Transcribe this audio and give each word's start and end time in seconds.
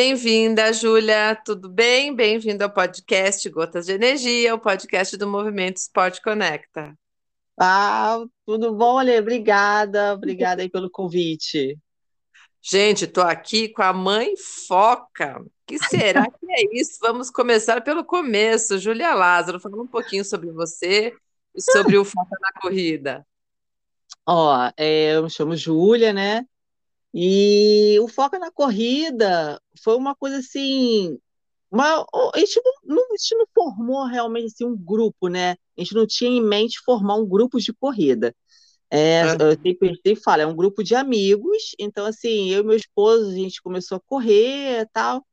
Bem-vinda, 0.00 0.72
Júlia, 0.72 1.34
tudo 1.44 1.68
bem? 1.68 2.14
Bem-vindo 2.14 2.62
ao 2.62 2.70
podcast 2.70 3.50
Gotas 3.50 3.86
de 3.86 3.94
Energia, 3.94 4.54
o 4.54 4.58
podcast 4.60 5.16
do 5.16 5.26
Movimento 5.26 5.78
Esporte 5.78 6.22
Conecta. 6.22 6.96
Ah, 7.58 8.24
tudo 8.46 8.72
bom, 8.76 8.98
Ale? 8.98 9.18
Obrigada, 9.18 10.14
obrigada 10.14 10.62
aí 10.62 10.70
pelo 10.70 10.88
convite. 10.88 11.76
Gente, 12.62 13.06
estou 13.06 13.24
aqui 13.24 13.70
com 13.70 13.82
a 13.82 13.92
mãe 13.92 14.36
Foca. 14.36 15.42
O 15.42 15.50
que 15.66 15.80
será 15.80 16.30
que 16.30 16.46
é 16.48 16.78
isso? 16.80 16.98
Vamos 17.00 17.28
começar 17.28 17.80
pelo 17.80 18.04
começo. 18.04 18.78
Júlia 18.78 19.12
Lázaro, 19.14 19.58
falando 19.58 19.82
um 19.82 19.88
pouquinho 19.88 20.24
sobre 20.24 20.52
você 20.52 21.12
e 21.52 21.60
sobre 21.60 21.98
o 21.98 22.04
Foca 22.04 22.36
na 22.40 22.60
Corrida. 22.60 23.26
Ó, 24.24 24.70
é, 24.76 25.16
eu 25.16 25.24
me 25.24 25.30
chamo 25.30 25.56
Júlia, 25.56 26.12
né? 26.12 26.46
E 27.14 27.98
o 28.00 28.08
Foca 28.08 28.38
na 28.38 28.50
Corrida 28.50 29.60
foi 29.82 29.96
uma 29.96 30.14
coisa 30.14 30.38
assim. 30.38 31.18
Uma, 31.70 32.06
a, 32.34 32.38
gente 32.38 32.60
não, 32.84 33.02
a 33.02 33.16
gente 33.16 33.36
não 33.36 33.46
formou 33.54 34.04
realmente 34.06 34.46
assim, 34.46 34.64
um 34.64 34.76
grupo, 34.76 35.28
né? 35.28 35.52
A 35.76 35.80
gente 35.80 35.94
não 35.94 36.06
tinha 36.06 36.30
em 36.30 36.42
mente 36.42 36.80
formar 36.84 37.16
um 37.16 37.26
grupo 37.26 37.58
de 37.60 37.72
corrida. 37.72 38.34
É, 38.90 39.22
eu 39.32 39.52
sempre, 39.52 39.94
sempre 39.96 40.16
falo, 40.16 40.42
é 40.42 40.46
um 40.46 40.56
grupo 40.56 40.82
de 40.82 40.94
amigos, 40.94 41.74
então 41.78 42.06
assim, 42.06 42.50
eu 42.50 42.62
e 42.62 42.64
meu 42.64 42.76
esposo, 42.76 43.30
a 43.30 43.34
gente 43.34 43.60
começou 43.60 43.98
a 43.98 44.00
correr 44.00 44.80
e 44.80 44.86
tal, 44.86 45.26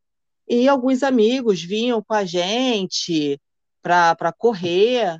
e 0.47 0.67
alguns 0.67 1.03
amigos 1.03 1.61
vinham 1.63 2.03
com 2.03 2.13
a 2.13 2.25
gente 2.25 3.39
para 3.81 4.33
correr, 4.37 5.17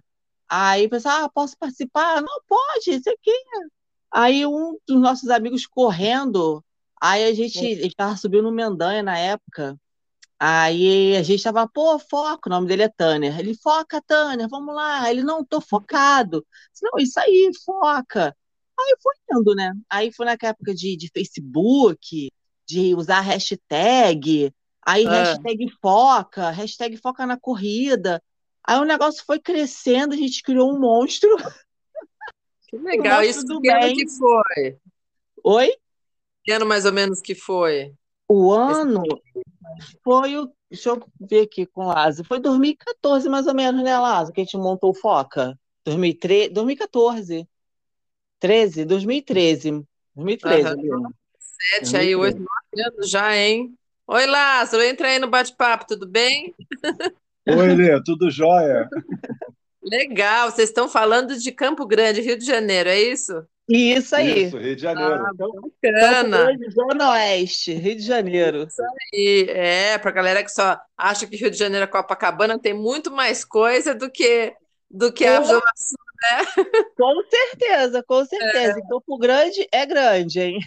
aí 0.50 0.90
pensava, 0.90 1.26
ah, 1.26 1.30
posso 1.30 1.58
participar? 1.58 2.22
Não, 2.22 2.42
pode, 2.48 2.92
isso 2.92 3.10
aqui. 3.10 3.32
Aí 4.12 4.46
um 4.46 4.78
dos 4.88 5.02
nossos 5.02 5.30
amigos 5.30 5.66
correndo, 5.66 6.64
aí 7.02 7.24
a 7.26 7.34
gente, 7.34 7.60
estava 7.66 8.16
subindo 8.16 8.44
no 8.44 8.52
Mendanha 8.52 9.04
na 9.04 9.18
época, 9.18 9.78
Aí 10.38 11.16
a 11.16 11.24
gente 11.24 11.42
tava, 11.44 11.68
pô, 11.68 11.98
foca, 11.98 12.50
o 12.50 12.52
nome 12.52 12.68
dele 12.68 12.84
é 12.84 12.90
Tanner. 12.90 13.40
Ele, 13.40 13.56
foca, 13.56 14.02
Tanner, 14.02 14.48
vamos 14.50 14.76
lá. 14.76 15.10
Ele, 15.10 15.24
não, 15.24 15.46
tô 15.46 15.62
focado. 15.62 16.46
Não, 16.82 17.00
isso 17.00 17.20
aí, 17.20 17.52
foca. 17.66 18.36
Aí 18.78 18.96
foi 19.02 19.14
indo, 19.32 19.56
né? 19.56 19.72
Aí 19.90 20.12
foi 20.12 20.26
naquela 20.26 20.52
época 20.52 20.76
de, 20.76 20.98
de 20.98 21.10
Facebook, 21.14 22.30
de 22.68 22.94
usar 22.94 23.22
hashtag, 23.22 24.54
aí 24.86 25.06
É. 25.06 25.10
hashtag 25.10 25.70
foca, 25.82 26.50
hashtag 26.52 26.98
foca 26.98 27.26
na 27.26 27.40
corrida. 27.40 28.22
Aí 28.68 28.78
o 28.78 28.86
negócio 28.86 29.24
foi 29.26 29.40
crescendo, 29.40 30.14
a 30.14 30.18
gente 30.18 30.44
criou 30.44 30.74
um 30.74 30.80
monstro. 30.80 31.30
Que 32.76 32.84
legal, 32.84 33.24
isso 33.24 33.46
do 33.46 33.62
que 33.62 33.70
ano 33.70 33.94
que 33.94 34.06
foi? 34.10 34.78
Oi? 35.44 35.76
Que 36.44 36.52
ano 36.52 36.66
mais 36.66 36.86
ou 36.86 36.92
menos 36.92 37.22
que 37.22 37.34
foi? 37.34 37.94
O 38.28 38.52
ano 38.52 39.04
foi 40.04 40.38
o. 40.38 40.52
Deixa 40.70 40.90
eu 40.90 41.08
ver 41.22 41.44
aqui 41.44 41.66
com 41.66 41.86
o 41.86 41.88
Lázaro. 41.88 42.28
Foi 42.28 42.40
2014, 42.40 43.30
mais 43.30 43.48
ou 43.48 43.54
menos, 43.54 43.82
né, 43.82 43.98
Lázaro? 43.98 44.34
Que 44.34 44.42
a 44.42 44.44
gente 44.44 44.58
montou 44.58 44.90
o 44.90 44.94
Foca. 44.94 45.58
2013, 45.86 46.50
2014. 46.50 47.48
13? 48.40 48.84
2013. 48.84 49.86
2013, 50.16 50.68
Aham. 50.68 50.76
Leona. 50.82 51.10
Sete 51.40 51.96
aí, 51.96 52.16
oito, 52.16 52.40
nove 52.40 52.90
anos 52.90 53.10
já, 53.10 53.38
hein? 53.38 53.78
Oi, 54.08 54.26
Lázaro, 54.26 54.84
entra 54.84 55.08
aí 55.08 55.20
no 55.20 55.30
bate-papo, 55.30 55.88
tudo 55.88 56.06
bem? 56.06 56.54
Oi, 57.48 57.76
Lê, 57.76 58.04
tudo 58.04 58.30
jóia? 58.30 58.90
Legal, 59.86 60.50
vocês 60.52 60.70
estão 60.70 60.90
falando 60.90 61.38
de 61.38 61.52
Campo 61.52 61.86
Grande, 61.86 62.22
Rio 62.22 62.38
de 62.38 62.46
Janeiro, 62.46 62.90
é 62.90 63.00
isso? 63.00 63.46
Isso 63.70 64.16
aí. 64.16 64.44
Isso, 64.46 64.58
Rio 64.58 64.76
de 64.76 64.82
Janeiro. 64.82 65.16
Ah, 65.16 65.32
Campo 65.38 65.74
bacana. 65.84 66.46
Grande, 66.46 66.70
Zona 66.72 67.12
Oeste, 67.12 67.74
Rio 67.74 67.96
de 67.96 68.02
Janeiro. 68.04 68.68
E 69.14 69.46
é, 69.50 69.98
pra 69.98 70.12
galera 70.12 70.44
que 70.44 70.50
só 70.52 70.80
acha 70.98 71.26
que 71.28 71.36
Rio 71.36 71.50
de 71.52 71.58
Janeiro 71.58 71.84
é 71.84 71.88
Copacabana, 71.88 72.60
tem 72.60 72.74
muito 72.74 73.12
mais 73.12 73.44
coisa 73.46 73.94
do 73.96 74.10
que 74.10 74.54
do 74.90 75.12
que 75.12 75.26
a. 75.26 75.42
Zona 75.42 75.62
Sul. 75.76 75.98
Com 76.98 77.14
certeza, 77.30 78.04
com 78.08 78.26
certeza. 78.26 78.80
E 78.80 78.88
Campo 78.88 79.18
Grande 79.18 79.68
é 79.72 79.86
grande, 79.86 80.40
hein? 80.40 80.60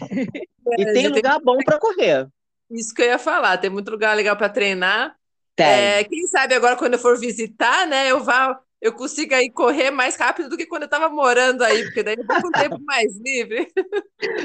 E 0.77 0.85
tem 0.85 0.93
Tem 0.93 1.07
lugar 1.07 1.39
bom 1.41 1.57
para 1.65 1.79
correr. 1.79 2.27
isso 2.69 2.93
que 2.93 3.01
eu 3.01 3.07
ia 3.07 3.19
falar, 3.19 3.57
tem 3.57 3.69
muito 3.69 3.89
lugar 3.91 4.15
legal 4.15 4.37
para 4.37 4.47
treinar. 4.47 5.15
Tem. 5.55 5.65
É, 5.67 6.03
quem 6.03 6.25
sabe 6.27 6.53
agora 6.53 6.77
quando 6.77 6.93
eu 6.93 6.99
for 6.99 7.19
visitar, 7.19 7.87
né, 7.87 8.09
eu 8.11 8.23
vá, 8.23 8.57
eu 8.81 8.93
consiga 8.93 9.37
aí 9.37 9.51
correr 9.51 9.91
mais 9.91 10.15
rápido 10.15 10.49
do 10.49 10.57
que 10.57 10.65
quando 10.65 10.83
eu 10.83 10.87
estava 10.87 11.09
morando 11.09 11.63
aí, 11.63 11.83
porque 11.83 12.03
daí 12.03 12.15
eu 12.17 12.25
vou 12.25 12.39
com 12.39 12.51
tempo 12.51 12.79
mais 12.83 13.17
livre. 13.17 13.71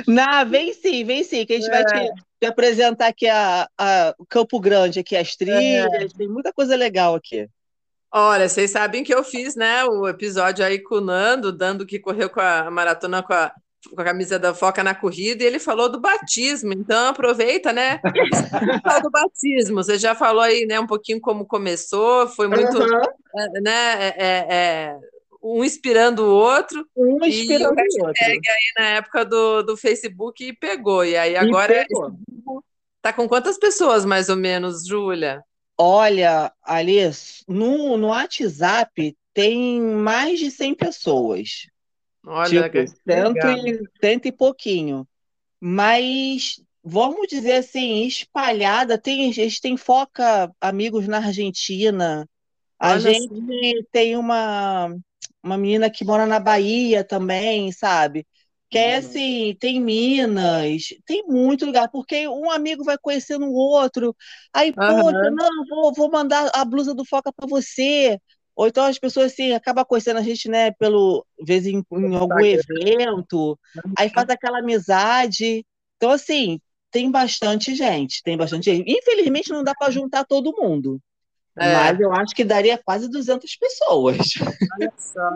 Não, 0.06 0.48
vem 0.48 0.72
sim, 0.72 1.04
vem 1.04 1.22
sim, 1.24 1.46
que 1.46 1.52
a 1.52 1.56
gente 1.56 1.70
vai 1.70 1.84
te, 1.84 2.12
te 2.40 2.46
apresentar 2.46 3.08
aqui 3.08 3.28
a, 3.28 3.68
a- 3.78 4.14
o 4.18 4.26
Campo 4.26 4.60
Grande, 4.60 5.00
aqui 5.00 5.16
as 5.16 5.36
trilhas, 5.36 6.12
tem 6.12 6.28
muita 6.28 6.52
coisa 6.52 6.76
legal 6.76 7.14
aqui. 7.14 7.48
Olha, 8.10 8.48
vocês 8.48 8.70
sabem 8.70 9.02
que 9.02 9.12
eu 9.12 9.24
fiz, 9.24 9.56
né, 9.56 9.84
o 9.84 10.06
episódio 10.06 10.64
aí 10.64 10.78
com 10.80 10.96
o 10.96 11.00
Nando, 11.00 11.50
dando 11.50 11.84
que 11.84 11.98
correu 11.98 12.30
com 12.30 12.40
a 12.40 12.70
maratona 12.70 13.22
com 13.22 13.32
a, 13.32 13.52
com 13.94 14.00
a 14.00 14.04
camisa 14.04 14.38
da 14.38 14.54
Foca 14.54 14.82
na 14.82 14.94
corrida, 14.94 15.42
e 15.42 15.46
ele 15.46 15.58
falou 15.58 15.88
do 15.88 16.00
batismo. 16.00 16.72
Então 16.72 17.08
aproveita, 17.08 17.72
né? 17.72 18.00
Do 19.02 19.10
batismo. 19.10 19.82
Você 19.82 19.98
já 19.98 20.14
falou 20.14 20.40
aí, 20.42 20.66
né, 20.66 20.78
um 20.80 20.86
pouquinho 20.86 21.20
como 21.20 21.44
começou, 21.46 22.26
foi 22.28 22.48
muito, 22.48 22.82
é, 22.82 23.60
né, 23.60 23.94
é, 24.00 24.14
é, 24.16 24.46
é, 24.48 24.98
um 25.42 25.62
inspirando 25.62 26.24
o 26.24 26.30
outro. 26.34 26.86
Um 26.96 27.24
E 27.24 27.28
inspirando 27.28 27.74
o 27.74 28.02
o 28.02 28.06
outro. 28.06 28.24
aí 28.24 28.40
na 28.78 28.86
época 28.96 29.24
do, 29.24 29.62
do 29.62 29.76
Facebook 29.76 30.44
e 30.44 30.52
pegou. 30.52 31.04
E 31.04 31.16
aí 31.16 31.36
agora 31.36 31.72
E 31.82 31.86
pegou. 31.86 32.12
tá 33.02 33.12
com 33.12 33.28
quantas 33.28 33.58
pessoas, 33.58 34.04
mais 34.04 34.28
ou 34.28 34.36
menos, 34.36 34.86
Júlia? 34.86 35.42
Olha, 35.76 36.52
Alice, 36.62 37.42
no, 37.48 37.96
no 37.98 38.08
WhatsApp 38.08 39.16
tem 39.34 39.80
mais 39.80 40.38
de 40.38 40.50
100 40.50 40.74
pessoas. 40.74 41.66
Olha, 42.26 42.68
Tipo, 42.68 42.86
cento 43.08 43.48
e, 43.48 43.82
cento 44.00 44.26
e 44.26 44.32
pouquinho. 44.32 45.08
Mas, 45.60 46.62
vamos 46.82 47.28
dizer 47.28 47.54
assim, 47.54 48.04
espalhada, 48.06 48.98
tem, 48.98 49.30
a 49.30 49.32
gente 49.34 49.60
tem 49.60 49.76
foca 49.76 50.52
amigos 50.60 51.08
na 51.08 51.18
Argentina, 51.18 52.28
a 52.80 52.98
Olha 52.98 52.98
gente 52.98 53.28
tem 53.92 54.16
uma, 54.16 54.88
uma 55.42 55.58
menina 55.58 55.90
que 55.90 56.04
mora 56.04 56.26
na 56.26 56.40
Bahia 56.40 57.04
também, 57.04 57.72
sabe? 57.72 58.26
Que 58.70 58.78
é 58.78 58.96
assim, 58.96 59.56
tem 59.60 59.80
Minas, 59.80 60.84
tem 61.06 61.24
muito 61.26 61.66
lugar, 61.66 61.88
porque 61.90 62.26
um 62.28 62.50
amigo 62.50 62.84
vai 62.84 62.98
conhecendo 62.98 63.46
o 63.46 63.54
outro, 63.54 64.16
aí, 64.52 64.74
Aham. 64.76 64.84
poxa, 64.84 65.30
não, 65.32 65.66
vou, 65.68 65.92
vou 65.94 66.10
mandar 66.10 66.50
a 66.54 66.64
blusa 66.64 66.94
do 66.94 67.04
Foca 67.04 67.32
para 67.32 67.46
você. 67.48 68.18
Ou 68.56 68.68
então 68.68 68.84
as 68.84 68.98
pessoas 68.98 69.32
assim 69.32 69.52
acabam 69.52 69.84
conhecendo 69.84 70.18
a 70.18 70.22
gente, 70.22 70.48
né, 70.48 70.70
pelo 70.72 71.26
vez 71.42 71.66
em, 71.66 71.84
em 71.92 72.14
algum 72.14 72.40
evento, 72.40 73.58
aí 73.98 74.08
faz 74.08 74.28
aquela 74.30 74.60
amizade. 74.60 75.66
Então, 75.96 76.10
assim, 76.10 76.60
tem 76.90 77.10
bastante 77.10 77.74
gente, 77.74 78.22
tem 78.22 78.36
bastante 78.36 78.66
gente. 78.66 78.88
Infelizmente 78.88 79.50
não 79.50 79.64
dá 79.64 79.74
para 79.74 79.90
juntar 79.90 80.24
todo 80.24 80.54
mundo, 80.56 81.00
É. 81.56 81.72
mas 81.72 82.00
eu 82.00 82.12
acho 82.12 82.34
que 82.34 82.44
daria 82.44 82.78
quase 82.78 83.08
200 83.10 83.56
pessoas. 83.56 84.18
Olha 84.78 84.92
só. 84.96 85.30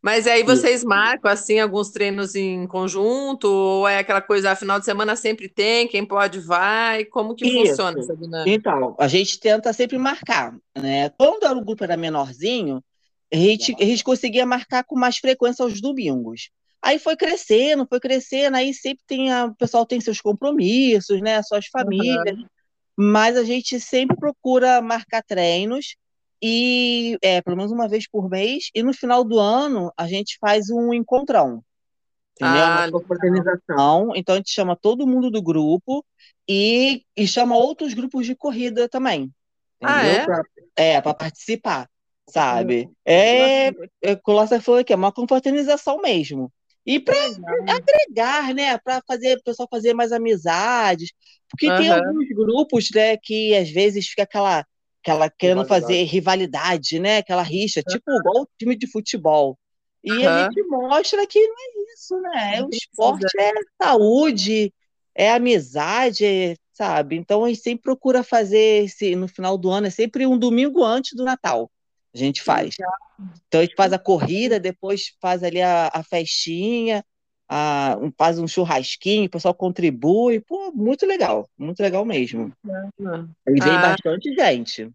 Mas 0.00 0.26
aí 0.26 0.42
vocês 0.42 0.82
marcam 0.82 1.30
assim 1.30 1.60
alguns 1.60 1.90
treinos 1.90 2.34
em 2.34 2.66
conjunto, 2.66 3.46
ou 3.48 3.88
é 3.88 3.98
aquela 3.98 4.20
coisa, 4.20 4.50
ah, 4.50 4.56
final 4.56 4.78
de 4.78 4.84
semana 4.84 5.14
sempre 5.14 5.48
tem, 5.48 5.86
quem 5.86 6.04
pode 6.04 6.40
vai, 6.40 7.04
como 7.04 7.34
que 7.34 7.46
Isso. 7.46 7.68
funciona 7.68 8.00
essa 8.00 8.16
dinâmica? 8.16 8.50
Então, 8.50 8.96
a 8.98 9.06
gente 9.06 9.38
tenta 9.38 9.72
sempre 9.72 9.98
marcar, 9.98 10.56
né? 10.76 11.10
Quando 11.10 11.44
o 11.44 11.64
grupo 11.64 11.84
era 11.84 11.96
menorzinho, 11.96 12.82
a 13.32 13.36
gente, 13.36 13.74
a 13.80 13.84
gente 13.84 14.04
conseguia 14.04 14.44
marcar 14.44 14.84
com 14.84 14.98
mais 14.98 15.18
frequência 15.18 15.62
aos 15.62 15.80
domingos. 15.80 16.50
Aí 16.82 16.98
foi 16.98 17.16
crescendo, 17.16 17.86
foi 17.88 18.00
crescendo, 18.00 18.56
aí 18.56 18.74
sempre 18.74 19.04
tem 19.06 19.32
a, 19.32 19.46
o 19.46 19.54
pessoal 19.54 19.86
tem 19.86 20.00
seus 20.00 20.20
compromissos, 20.20 21.20
né? 21.20 21.40
Suas 21.42 21.66
famílias, 21.66 22.36
mas 22.96 23.36
a 23.36 23.44
gente 23.44 23.78
sempre 23.78 24.16
procura 24.16 24.82
marcar 24.82 25.22
treinos 25.22 25.94
e 26.42 27.16
é, 27.22 27.40
pelo 27.40 27.56
menos 27.56 27.70
uma 27.70 27.88
vez 27.88 28.08
por 28.08 28.28
mês, 28.28 28.70
e 28.74 28.82
no 28.82 28.92
final 28.92 29.22
do 29.22 29.38
ano 29.38 29.92
a 29.96 30.06
gente 30.06 30.36
faz 30.40 30.70
um 30.70 30.92
encontrão. 30.92 31.62
Entendeu? 32.34 32.64
Ah, 32.64 32.86
Uma 32.88 32.92
confraternização. 32.92 34.12
Então 34.16 34.34
a 34.34 34.38
gente 34.38 34.50
chama 34.50 34.74
todo 34.74 35.06
mundo 35.06 35.30
do 35.30 35.42
grupo 35.42 36.04
e, 36.48 37.04
e 37.16 37.26
chama 37.26 37.56
outros 37.56 37.94
grupos 37.94 38.26
de 38.26 38.34
corrida 38.34 38.88
também. 38.88 39.30
Ah, 39.80 40.06
é? 40.06 40.26
É, 40.76 41.00
para 41.00 41.14
participar. 41.14 41.88
sabe? 42.28 42.90
É, 43.04 43.68
é 43.68 44.20
Lázaro 44.26 44.62
falou 44.62 44.84
que 44.84 44.92
é 44.92 44.96
uma 44.96 45.12
confraternização 45.12 46.00
mesmo. 46.00 46.52
E 46.84 46.98
para 46.98 47.14
agregar, 47.68 48.52
né? 48.54 48.76
Para 48.78 49.00
fazer 49.06 49.38
o 49.38 49.42
pessoal 49.42 49.68
fazer 49.70 49.94
mais 49.94 50.10
amizades. 50.10 51.12
Porque 51.48 51.70
uhum. 51.70 51.76
tem 51.76 51.92
alguns 51.92 52.28
grupos, 52.28 52.88
né, 52.94 53.16
que 53.18 53.54
às 53.54 53.70
vezes 53.70 54.08
fica 54.08 54.22
aquela, 54.22 54.64
aquela 55.02 55.28
querendo 55.28 55.66
fazer 55.66 56.04
rivalidade, 56.04 56.98
né? 56.98 57.18
Aquela 57.18 57.42
rixa, 57.42 57.82
uhum. 57.86 57.92
tipo 57.92 58.10
igual 58.10 58.42
o 58.42 58.48
time 58.56 58.76
de 58.76 58.86
futebol. 58.86 59.58
E 60.02 60.12
uhum. 60.12 60.28
a 60.28 60.44
gente 60.44 60.62
mostra 60.68 61.26
que 61.26 61.40
não 61.46 61.54
é 61.54 61.92
isso, 61.92 62.20
né? 62.20 62.62
O 62.62 62.68
esporte 62.70 63.26
é 63.38 63.52
saúde, 63.80 64.72
é 65.14 65.32
amizade, 65.32 66.56
sabe? 66.72 67.16
Então 67.16 67.44
a 67.44 67.48
gente 67.48 67.60
sempre 67.60 67.82
procura 67.82 68.22
fazer 68.22 68.84
esse 68.84 69.14
no 69.14 69.28
final 69.28 69.58
do 69.58 69.70
ano, 69.70 69.88
é 69.88 69.90
sempre 69.90 70.26
um 70.26 70.38
domingo 70.38 70.82
antes 70.82 71.14
do 71.14 71.24
Natal. 71.24 71.70
A 72.14 72.18
gente 72.18 72.42
faz. 72.42 72.76
Então 73.48 73.60
a 73.60 73.64
gente 73.64 73.74
faz 73.74 73.92
a 73.92 73.98
corrida, 73.98 74.60
depois 74.60 75.14
faz 75.20 75.42
ali 75.42 75.60
a, 75.60 75.90
a 75.92 76.02
festinha, 76.02 77.04
a, 77.54 77.98
um, 78.00 78.10
faz 78.16 78.38
um 78.38 78.48
churrasquinho, 78.48 79.26
o 79.26 79.30
pessoal 79.30 79.52
contribui. 79.52 80.40
Pô, 80.40 80.72
muito 80.72 81.04
legal, 81.04 81.50
muito 81.58 81.82
legal 81.82 82.02
mesmo. 82.02 82.50
E 82.66 83.60
vem 83.60 83.76
ah. 83.76 83.90
bastante 83.90 84.34
gente. 84.34 84.90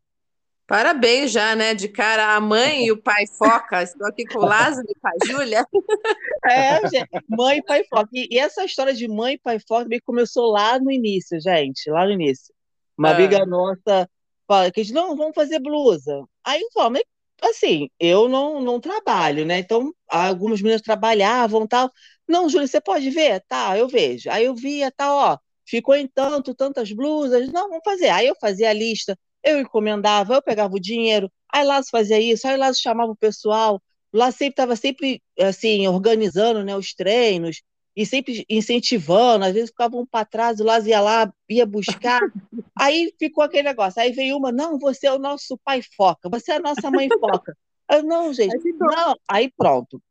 Parabéns 0.65 1.31
já, 1.31 1.55
né? 1.55 1.75
De 1.75 1.87
cara, 1.87 2.35
a 2.35 2.41
mãe 2.41 2.87
e 2.87 2.91
o 2.91 2.97
pai 2.97 3.27
Foca. 3.27 3.83
Estou 3.83 4.07
aqui 4.07 4.25
com 4.25 4.39
o 4.39 4.45
Lázaro 4.45 4.87
e 4.89 4.91
o 4.91 4.99
pai 4.99 5.13
Júlia. 5.25 5.65
É, 6.49 6.79
gente, 6.87 7.09
mãe 7.27 7.57
e 7.57 7.63
pai 7.63 7.83
Foca. 7.89 8.09
E, 8.13 8.29
e, 8.31 8.39
essa 8.39 8.63
história 8.63 8.93
de 8.93 9.05
mãe 9.07 9.33
e 9.33 9.37
pai 9.37 9.59
Foca 9.59 9.83
também 9.83 9.99
começou 10.05 10.49
lá 10.49 10.79
no 10.79 10.89
início, 10.89 11.39
gente. 11.41 11.89
Lá 11.89 12.05
no 12.05 12.11
início. 12.11 12.53
Uma 12.97 13.09
ah. 13.09 13.15
amiga 13.15 13.45
nossa 13.45 14.09
fala 14.47 14.71
que 14.71 14.79
a 14.79 14.83
gente, 14.83 14.93
não, 14.93 15.15
vamos 15.15 15.35
fazer 15.35 15.59
blusa. 15.59 16.23
Aí 16.43 16.61
eu 16.61 16.69
falo, 16.73 16.91
mas 16.91 17.03
assim, 17.41 17.89
eu 17.99 18.29
não, 18.29 18.61
não 18.61 18.79
trabalho, 18.79 19.45
né? 19.45 19.59
Então, 19.59 19.93
algumas 20.07 20.61
meninas 20.61 20.81
trabalhavam 20.81 21.67
tal. 21.67 21.91
Não, 22.27 22.49
Júlia, 22.49 22.67
você 22.67 22.81
pode 22.81 23.09
ver? 23.09 23.41
Tá, 23.47 23.77
eu 23.77 23.87
vejo. 23.87 24.29
Aí 24.29 24.45
eu 24.45 24.55
via, 24.55 24.91
tá, 24.91 25.13
ó, 25.13 25.37
ficou 25.65 25.95
em 25.95 26.07
tanto, 26.07 26.53
tantas 26.53 26.91
blusas. 26.91 27.51
Não, 27.51 27.69
vamos 27.69 27.83
fazer. 27.85 28.09
Aí 28.09 28.27
eu 28.27 28.35
fazia 28.39 28.69
a 28.69 28.73
lista 28.73 29.17
eu 29.47 29.59
encomendava, 29.59 30.35
eu 30.35 30.41
pegava 30.41 30.75
o 30.75 30.79
dinheiro, 30.79 31.31
aí 31.51 31.65
Lázaro 31.65 31.91
fazia 31.91 32.19
isso, 32.19 32.47
aí 32.47 32.57
Lázaro 32.57 32.81
chamava 32.81 33.11
o 33.11 33.15
pessoal, 33.15 33.81
lá 34.11 34.31
sempre 34.31 34.53
estava 34.53 34.75
sempre 34.75 35.21
assim 35.39 35.87
organizando 35.87 36.63
né, 36.63 36.75
os 36.75 36.93
treinos 36.93 37.61
e 37.95 38.05
sempre 38.05 38.45
incentivando, 38.49 39.45
às 39.45 39.53
vezes 39.53 39.69
ficavam 39.69 40.01
um 40.01 40.05
para 40.05 40.25
trás, 40.25 40.59
o 40.59 40.63
Lázaro 40.63 40.89
ia 40.89 41.01
lá, 41.01 41.33
ia 41.49 41.65
buscar, 41.65 42.19
aí 42.77 43.13
ficou 43.17 43.43
aquele 43.43 43.63
negócio, 43.63 44.01
aí 44.01 44.11
veio 44.11 44.37
uma, 44.37 44.51
não, 44.51 44.77
você 44.77 45.07
é 45.07 45.13
o 45.13 45.19
nosso 45.19 45.57
pai 45.63 45.81
foca, 45.95 46.29
você 46.29 46.51
é 46.51 46.55
a 46.55 46.59
nossa 46.59 46.91
mãe 46.91 47.07
foca. 47.19 47.57
Eu, 47.89 48.03
não, 48.03 48.33
gente, 48.33 48.53
não, 48.77 49.15
aí 49.29 49.49
pronto, 49.55 50.01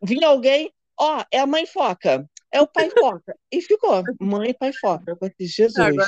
vinha 0.00 0.28
alguém, 0.28 0.70
ó, 0.98 1.24
é 1.30 1.38
a 1.38 1.46
mãe 1.46 1.66
foca, 1.66 2.28
é 2.50 2.60
o 2.60 2.66
pai 2.66 2.90
foca. 2.90 3.36
E 3.50 3.60
ficou, 3.60 4.02
mãe 4.20 4.54
pai 4.54 4.72
foca. 4.72 5.10
Eu 5.10 5.16
falei, 5.16 5.34
Jesus. 5.40 5.78
Agora, 5.78 6.06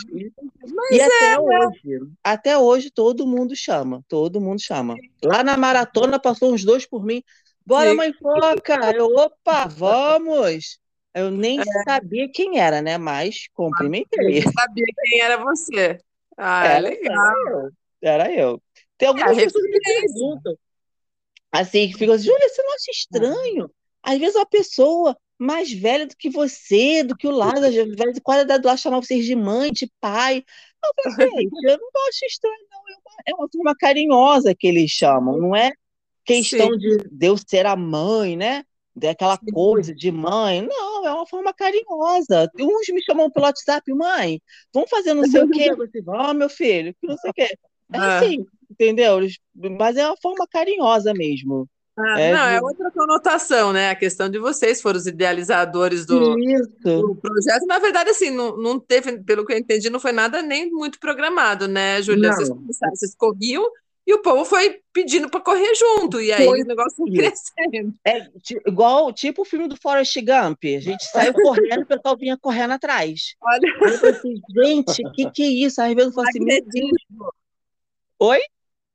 e 0.91 1.01
até 1.01 1.25
é, 1.25 1.31
né? 1.31 1.39
hoje, 1.39 2.01
até 2.23 2.59
hoje 2.59 2.91
todo 2.91 3.27
mundo 3.27 3.55
chama, 3.55 4.03
todo 4.09 4.41
mundo 4.41 4.61
chama. 4.61 4.97
Lá 5.23 5.43
na 5.43 5.57
maratona 5.57 6.19
passou 6.19 6.53
uns 6.53 6.65
dois 6.65 6.87
por 6.87 7.05
mim. 7.05 7.23
Bora, 7.67 7.93
mãe 7.95 8.13
foca! 8.15 8.93
Eu, 8.97 9.15
opa, 9.15 9.67
vamos! 9.67 10.79
Eu 11.15 11.31
nem 11.31 11.61
é. 11.61 11.65
sabia 11.87 12.31
quem 12.33 12.59
era, 12.59 12.81
né? 12.81 12.97
Mas 12.97 13.49
cumprimentei. 13.53 14.39
Eu 14.39 14.53
sabia 14.53 14.87
quem 15.03 15.21
era 15.21 15.37
você. 15.37 15.99
Ah, 16.37 16.67
é 16.67 16.81
legal. 16.81 17.15
Era 17.15 17.51
eu. 17.51 17.71
Era 18.01 18.33
eu. 18.33 18.63
Tem 18.97 19.09
algumas 19.09 19.37
é, 19.37 19.45
pessoas 19.45 19.65
que 19.65 19.81
perguntam 19.81 20.59
assim, 21.53 21.89
que 21.89 21.99
ficam 21.99 22.15
assim, 22.15 22.27
Júlia, 22.27 22.49
você 22.49 22.63
não 22.63 22.75
acha 22.75 22.91
estranho? 22.91 23.71
Às 24.09 24.19
vezes 24.19 24.37
uma 24.37 24.47
pessoa 24.47 25.15
mais 25.39 25.71
velha 25.71 26.07
do 26.07 26.17
que 26.17 26.31
você, 26.31 27.03
do 27.03 27.15
que 27.15 27.29
o 27.29 27.31
Lázaro, 27.31 27.95
velho, 27.95 28.23
qual 28.23 28.39
é 28.39 28.41
a 28.41 28.45
idade 28.45 28.67
lá 28.67 28.75
chamar 28.75 29.03
vocês 29.03 29.27
de 29.27 29.37
mãe, 29.37 29.71
de 29.71 29.87
pai? 30.01 30.43
Eu 31.05 31.13
falei, 31.13 31.31
gente, 31.31 31.53
eu 31.71 31.79
não 31.79 32.09
acho 32.09 32.25
estranho, 32.25 32.57
não. 32.71 32.79
É 33.27 33.35
uma, 33.35 33.45
é 33.45 33.49
forma 33.53 33.77
carinhosa 33.77 34.55
que 34.55 34.67
eles 34.67 34.91
chamam, 34.91 35.37
não 35.37 35.55
é 35.55 35.73
questão 36.25 36.71
Sim. 36.71 36.79
de 36.79 36.99
Deus 37.13 37.45
ser 37.47 37.67
a 37.67 37.77
mãe, 37.77 38.35
né? 38.35 38.65
Daquela 38.97 39.39
coisa 39.53 39.95
de 39.95 40.11
mãe. 40.11 40.67
Não, 40.67 41.07
é 41.07 41.13
uma 41.13 41.27
forma 41.27 41.53
carinhosa. 41.53 42.51
Uns 42.59 42.89
me 42.89 43.03
chamam 43.05 43.31
pelo 43.31 43.45
WhatsApp, 43.45 43.93
mãe, 43.93 44.41
vamos 44.73 44.89
fazer 44.89 45.13
não 45.13 45.27
sei 45.27 45.43
o 45.43 45.51
quê. 45.51 45.75
Você, 45.75 46.03
ah, 46.09 46.33
meu 46.33 46.49
filho, 46.49 46.97
não 47.03 47.17
sei 47.19 47.31
o 47.31 47.35
quê. 47.35 47.59
É 47.93 47.99
ah. 47.99 48.19
assim, 48.19 48.47
entendeu? 48.71 49.19
Mas 49.79 49.99
é 49.99 50.07
uma 50.07 50.17
forma 50.17 50.47
carinhosa 50.49 51.13
mesmo. 51.13 51.69
Ah, 51.99 52.21
é 52.21 52.33
não, 52.33 52.45
é 52.45 52.51
de... 52.51 52.57
é 52.59 52.63
outra 52.63 52.91
conotação, 52.93 53.73
né? 53.73 53.91
A 53.91 53.95
questão 53.97 54.29
de 54.29 54.39
vocês 54.39 54.81
foram 54.81 54.99
os 54.99 55.07
idealizadores 55.07 56.07
do, 56.07 56.37
do 56.37 57.17
projeto. 57.17 57.67
Na 57.67 57.79
verdade, 57.79 58.11
assim, 58.11 58.31
não, 58.31 58.57
não 58.57 58.79
teve, 58.79 59.19
pelo 59.25 59.45
que 59.45 59.53
eu 59.53 59.59
entendi, 59.59 59.91
não 59.91 59.99
foi 59.99 60.13
nada 60.13 60.41
nem 60.41 60.71
muito 60.71 61.01
programado, 61.01 61.67
né, 61.67 62.01
Júlia? 62.01 62.33
Vocês, 62.33 62.51
vocês 62.95 63.15
corriam 63.17 63.69
e 64.09 64.15
o 64.15 64.23
povo 64.23 64.43
foi 64.43 64.81
pedindo 64.91 65.29
para 65.29 65.39
correr 65.39 65.75
junto, 65.75 66.19
e 66.19 66.33
aí 66.33 66.47
foi 66.47 66.63
o 66.63 66.67
negócio 66.67 66.97
foi 66.97 67.13
crescendo. 67.13 67.93
É 68.07 68.27
igual 68.67 69.13
tipo 69.13 69.43
o 69.43 69.45
filme 69.45 69.69
do 69.69 69.77
Forrest 69.77 70.17
Gump. 70.17 70.65
A 70.65 70.81
gente 70.81 71.05
saiu 71.05 71.35
correndo, 71.35 71.83
o 71.83 71.87
pessoal 71.87 72.17
vinha 72.17 72.39
correndo 72.39 72.71
atrás. 72.71 73.35
Olha. 73.43 73.69
Eu 73.83 74.09
assim, 74.09 74.41
gente, 74.57 75.07
o 75.07 75.13
que, 75.13 75.31
que 75.31 75.43
é 75.43 75.67
isso? 75.67 75.83
Às 75.83 75.93
vezes 75.93 76.07
eu 76.07 76.13
falo 76.13 76.27
assim, 76.27 76.39
Magnetismo. 76.39 77.35
Oi? 78.19 78.41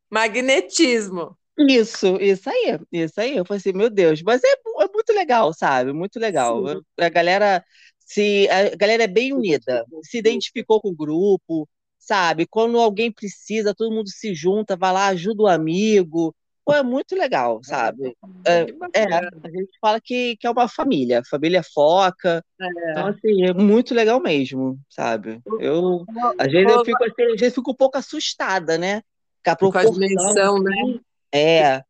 Magnetismo. 0.09 1.37
Isso, 1.57 2.17
isso 2.19 2.49
aí, 2.49 2.79
isso 2.91 3.21
aí. 3.21 3.37
Eu 3.37 3.45
falei 3.45 3.59
assim, 3.59 3.73
meu 3.73 3.89
Deus, 3.89 4.21
mas 4.23 4.41
é, 4.43 4.47
é 4.47 4.87
muito 4.91 5.13
legal, 5.13 5.53
sabe? 5.53 5.93
Muito 5.93 6.19
legal. 6.19 6.67
Sim. 6.67 6.81
A 6.99 7.09
galera 7.09 7.63
se 8.05 8.47
a 8.49 8.75
galera 8.75 9.03
é 9.03 9.07
bem 9.07 9.33
unida, 9.33 9.85
se 10.03 10.17
identificou 10.17 10.81
com 10.81 10.89
o 10.89 10.95
grupo, 10.95 11.67
sabe? 11.97 12.45
Quando 12.45 12.79
alguém 12.79 13.11
precisa, 13.11 13.73
todo 13.73 13.93
mundo 13.93 14.09
se 14.09 14.35
junta, 14.35 14.75
vai 14.75 14.93
lá, 14.93 15.07
ajuda 15.07 15.43
o 15.43 15.47
amigo. 15.47 16.35
Pô, 16.65 16.73
é 16.73 16.83
muito 16.83 17.13
legal, 17.15 17.59
sabe? 17.63 18.15
É, 18.45 18.61
é, 18.93 19.13
a 19.15 19.49
gente 19.49 19.77
fala 19.81 19.99
que, 19.99 20.37
que 20.37 20.47
é 20.47 20.49
uma 20.49 20.67
família, 20.67 21.21
família 21.29 21.61
foca. 21.61 22.43
É. 22.59 22.91
Então, 22.91 23.07
assim, 23.07 23.45
é 23.45 23.53
muito 23.53 23.93
legal 23.93 24.19
mesmo, 24.21 24.79
sabe? 24.89 25.41
Eu, 25.59 26.05
às 26.37 26.51
vezes 26.51 26.71
eu 26.71 26.85
fico, 26.85 27.03
assim, 27.03 27.23
às 27.33 27.39
vezes 27.39 27.55
fico 27.55 27.71
um 27.71 27.75
pouco 27.75 27.97
assustada, 27.97 28.77
né? 28.77 29.01
Com 29.43 29.51
a 29.51 29.55
proporção, 29.55 29.91
com 29.91 29.97
a 29.97 30.07
dimensão, 30.07 30.59
né? 30.63 30.99
É, 31.33 31.81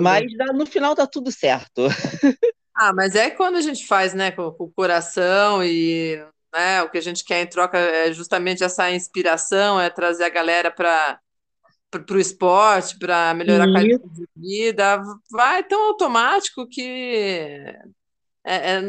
mas 0.00 0.24
no 0.54 0.66
final 0.66 0.94
tá 0.94 1.06
tudo 1.06 1.30
certo. 1.30 1.82
Ah, 2.78 2.92
mas 2.92 3.14
é 3.14 3.30
quando 3.30 3.56
a 3.56 3.62
gente 3.62 3.86
faz, 3.86 4.12
né, 4.12 4.30
com, 4.30 4.50
com 4.52 4.64
o 4.64 4.70
coração 4.70 5.64
e 5.64 6.22
né, 6.52 6.82
o 6.82 6.90
que 6.90 6.98
a 6.98 7.00
gente 7.00 7.24
quer 7.24 7.40
em 7.40 7.46
troca 7.46 7.78
é 7.78 8.12
justamente 8.12 8.62
essa 8.62 8.90
inspiração, 8.90 9.80
é 9.80 9.88
trazer 9.88 10.24
a 10.24 10.28
galera 10.28 10.70
para 10.70 11.18
para 11.90 12.16
o 12.16 12.20
esporte, 12.20 12.98
para 12.98 13.32
melhorar 13.32 13.64
a 13.64 13.72
qualidade 13.72 14.02
de 14.10 14.28
vida, 14.36 15.02
vai 15.30 15.64
tão 15.64 15.88
automático 15.88 16.68
que 16.68 17.74
é, 18.44 18.74
é, 18.74 18.82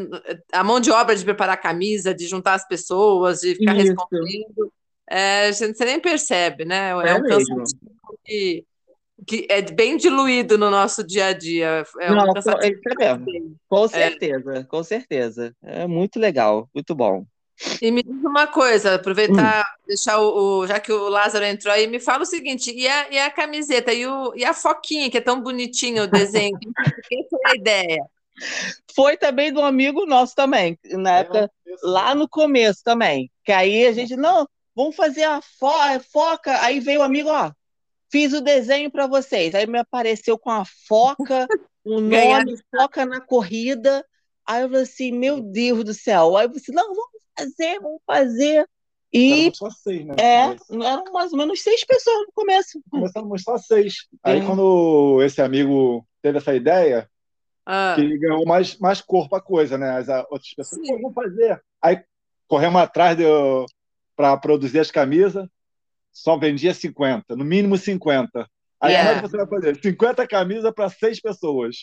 a 0.52 0.62
mão 0.62 0.78
de 0.78 0.90
obra 0.90 1.16
de 1.16 1.24
preparar 1.24 1.54
a 1.54 1.60
camisa, 1.60 2.14
de 2.14 2.26
juntar 2.26 2.54
as 2.54 2.68
pessoas, 2.68 3.40
de 3.40 3.54
ficar 3.54 3.74
Isso. 3.76 3.86
respondendo, 3.86 4.72
é, 5.08 5.48
a 5.48 5.52
gente, 5.52 5.78
você 5.78 5.84
nem 5.86 5.98
percebe, 5.98 6.66
né? 6.66 6.90
É, 6.90 7.08
é 7.08 7.14
um 7.14 7.22
cansativo 7.22 7.64
que 8.24 8.64
que 9.26 9.46
é 9.48 9.60
bem 9.62 9.96
diluído 9.96 10.56
no 10.56 10.70
nosso 10.70 11.04
dia 11.04 11.26
a 11.26 11.32
dia. 11.32 11.84
É 12.00 12.10
Não, 12.10 12.32
é 12.60 13.18
mesmo. 13.18 13.56
Com 13.68 13.84
é. 13.84 13.88
certeza, 13.88 14.58
é. 14.58 14.64
com 14.64 14.82
certeza. 14.82 15.54
É 15.62 15.86
muito 15.86 16.18
legal, 16.18 16.68
muito 16.74 16.94
bom. 16.94 17.26
E 17.82 17.90
me 17.90 18.04
diz 18.04 18.24
uma 18.24 18.46
coisa, 18.46 18.94
aproveitar, 18.94 19.62
hum. 19.62 19.86
deixar 19.88 20.20
o, 20.20 20.60
o, 20.60 20.66
Já 20.66 20.78
que 20.78 20.92
o 20.92 21.08
Lázaro 21.08 21.44
entrou 21.44 21.74
aí, 21.74 21.88
me 21.88 21.98
fala 21.98 22.22
o 22.22 22.26
seguinte: 22.26 22.72
e 22.72 22.86
a, 22.86 23.10
e 23.10 23.18
a 23.18 23.30
camiseta, 23.30 23.92
e, 23.92 24.06
o, 24.06 24.32
e 24.36 24.44
a 24.44 24.54
foquinha, 24.54 25.10
que 25.10 25.18
é 25.18 25.20
tão 25.20 25.40
bonitinho 25.40 26.04
o 26.04 26.06
desenho? 26.06 26.56
Quem 27.08 27.26
foi 27.28 27.40
a 27.46 27.56
ideia? 27.56 28.04
Foi 28.94 29.16
também 29.16 29.52
de 29.52 29.58
um 29.58 29.64
amigo 29.64 30.06
nosso 30.06 30.36
também, 30.36 30.78
na 30.92 31.18
época, 31.18 31.50
lá 31.82 32.14
no 32.14 32.28
começo 32.28 32.84
também. 32.84 33.28
Que 33.44 33.50
aí 33.50 33.86
a 33.86 33.92
gente, 33.92 34.14
não, 34.14 34.46
vamos 34.76 34.94
fazer 34.94 35.24
a 35.24 35.40
fo 35.42 35.72
foca. 36.12 36.62
Aí 36.62 36.78
veio 36.78 37.00
o 37.00 37.02
amigo, 37.02 37.28
ó, 37.28 37.50
Fiz 38.10 38.32
o 38.32 38.40
desenho 38.40 38.90
para 38.90 39.06
vocês. 39.06 39.54
Aí 39.54 39.66
me 39.66 39.78
apareceu 39.78 40.38
com 40.38 40.50
a 40.50 40.64
foca, 40.64 41.46
o 41.84 42.00
nome, 42.00 42.56
foca 42.74 43.04
na 43.04 43.20
corrida. 43.20 44.04
Aí 44.46 44.62
eu 44.62 44.68
falei 44.68 44.82
assim, 44.82 45.12
meu 45.12 45.40
Deus 45.40 45.84
do 45.84 45.94
céu. 45.94 46.36
Aí 46.36 46.46
eu 46.46 46.48
falei 46.48 46.62
assim, 46.62 46.72
não, 46.72 46.94
vamos 46.94 47.10
fazer, 47.38 47.80
vamos 47.80 48.00
fazer. 48.06 48.68
E 49.12 49.42
eram 49.42 49.54
só 49.54 49.70
seis, 49.70 50.06
né? 50.06 50.14
É, 50.18 50.56
eram 50.86 51.04
mais 51.12 51.32
ou 51.32 51.38
menos 51.38 51.62
seis 51.62 51.84
pessoas 51.84 52.26
no 52.26 52.32
começo. 52.34 52.80
Começamos 52.90 53.42
só 53.42 53.56
seis. 53.58 54.06
Aí 54.22 54.40
é. 54.40 54.44
quando 54.44 55.22
esse 55.22 55.40
amigo 55.40 56.06
teve 56.20 56.38
essa 56.38 56.54
ideia, 56.54 57.08
ah. 57.64 57.94
que 57.96 58.18
ganhou 58.18 58.44
mais, 58.46 58.78
mais 58.78 59.00
corpo 59.00 59.34
a 59.34 59.40
coisa, 59.40 59.78
né? 59.78 59.98
As 59.98 60.08
outras 60.30 60.54
pessoas, 60.54 60.86
Pô, 60.86 60.94
vamos 60.94 61.14
fazer. 61.14 61.62
Aí 61.80 62.02
corremos 62.46 62.80
atrás 62.80 63.18
para 64.14 64.36
produzir 64.36 64.78
as 64.78 64.90
camisas 64.90 65.46
só 66.18 66.36
vendia 66.36 66.74
50, 66.74 67.36
no 67.36 67.44
mínimo 67.44 67.78
50. 67.78 68.48
Aí 68.80 68.92
yeah. 68.92 69.08
como 69.08 69.18
é 69.18 69.22
que 69.22 69.28
você 69.28 69.36
vai 69.36 69.46
fazer? 69.46 69.80
50 69.80 70.26
camisas 70.26 70.72
para 70.72 70.88
seis 70.88 71.20
pessoas. 71.20 71.76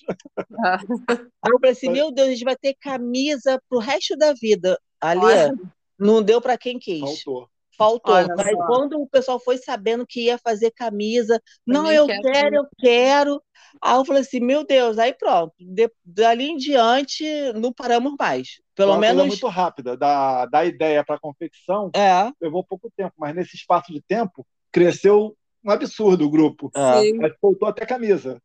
Aí 0.64 1.52
eu 1.52 1.60
falei 1.60 1.72
assim, 1.72 1.90
meu 1.90 2.12
Deus, 2.12 2.28
a 2.28 2.32
gente 2.32 2.44
vai 2.44 2.56
ter 2.56 2.74
camisa 2.74 3.62
pro 3.70 3.80
resto 3.80 4.18
da 4.18 4.34
vida. 4.34 4.80
Ali, 5.00 5.54
não 5.98 6.22
deu 6.22 6.42
para 6.42 6.58
quem 6.58 6.80
quis. 6.80 7.24
Faltou. 7.24 7.50
Faltou. 7.78 8.16
Aí 8.16 8.56
quando 8.68 9.02
o 9.02 9.08
pessoal 9.08 9.40
foi 9.40 9.58
sabendo 9.58 10.06
que 10.08 10.26
ia 10.26 10.38
fazer 10.38 10.72
camisa, 10.72 11.42
não, 11.66 11.92
eu 11.92 12.08
quero, 12.08 12.22
quero, 12.22 12.56
eu 12.56 12.68
quero. 12.78 13.44
Aí 13.82 13.96
eu 13.96 14.06
falei 14.06 14.22
assim, 14.22 14.40
meu 14.40 14.66
Deus, 14.66 14.98
aí 14.98 15.14
pronto. 15.14 15.54
De, 15.60 15.90
dali 16.04 16.46
em 16.46 16.58
diante, 16.58 17.24
não 17.54 17.72
paramos 17.72 18.16
mais. 18.18 18.62
Pelo 18.74 18.92
Uma 18.92 19.00
menos. 19.00 19.28
muito 19.28 19.48
rápida. 19.48 19.96
Da, 19.96 20.46
da 20.46 20.66
ideia 20.66 21.04
para 21.04 21.16
a 21.16 21.20
confecção, 21.20 21.90
é. 21.96 22.32
levou 22.42 22.64
pouco 22.64 22.92
tempo, 22.96 23.14
mas 23.18 23.36
nesse 23.36 23.56
espaço 23.56 23.92
de 23.92 24.02
tempo, 24.02 24.46
cresceu 24.72 25.36
um 25.64 25.72
absurdo 25.72 26.26
o 26.26 26.30
grupo. 26.30 26.72
É. 26.76 27.30
Faltou 27.42 27.68
até 27.68 27.86
camisa. 27.86 28.42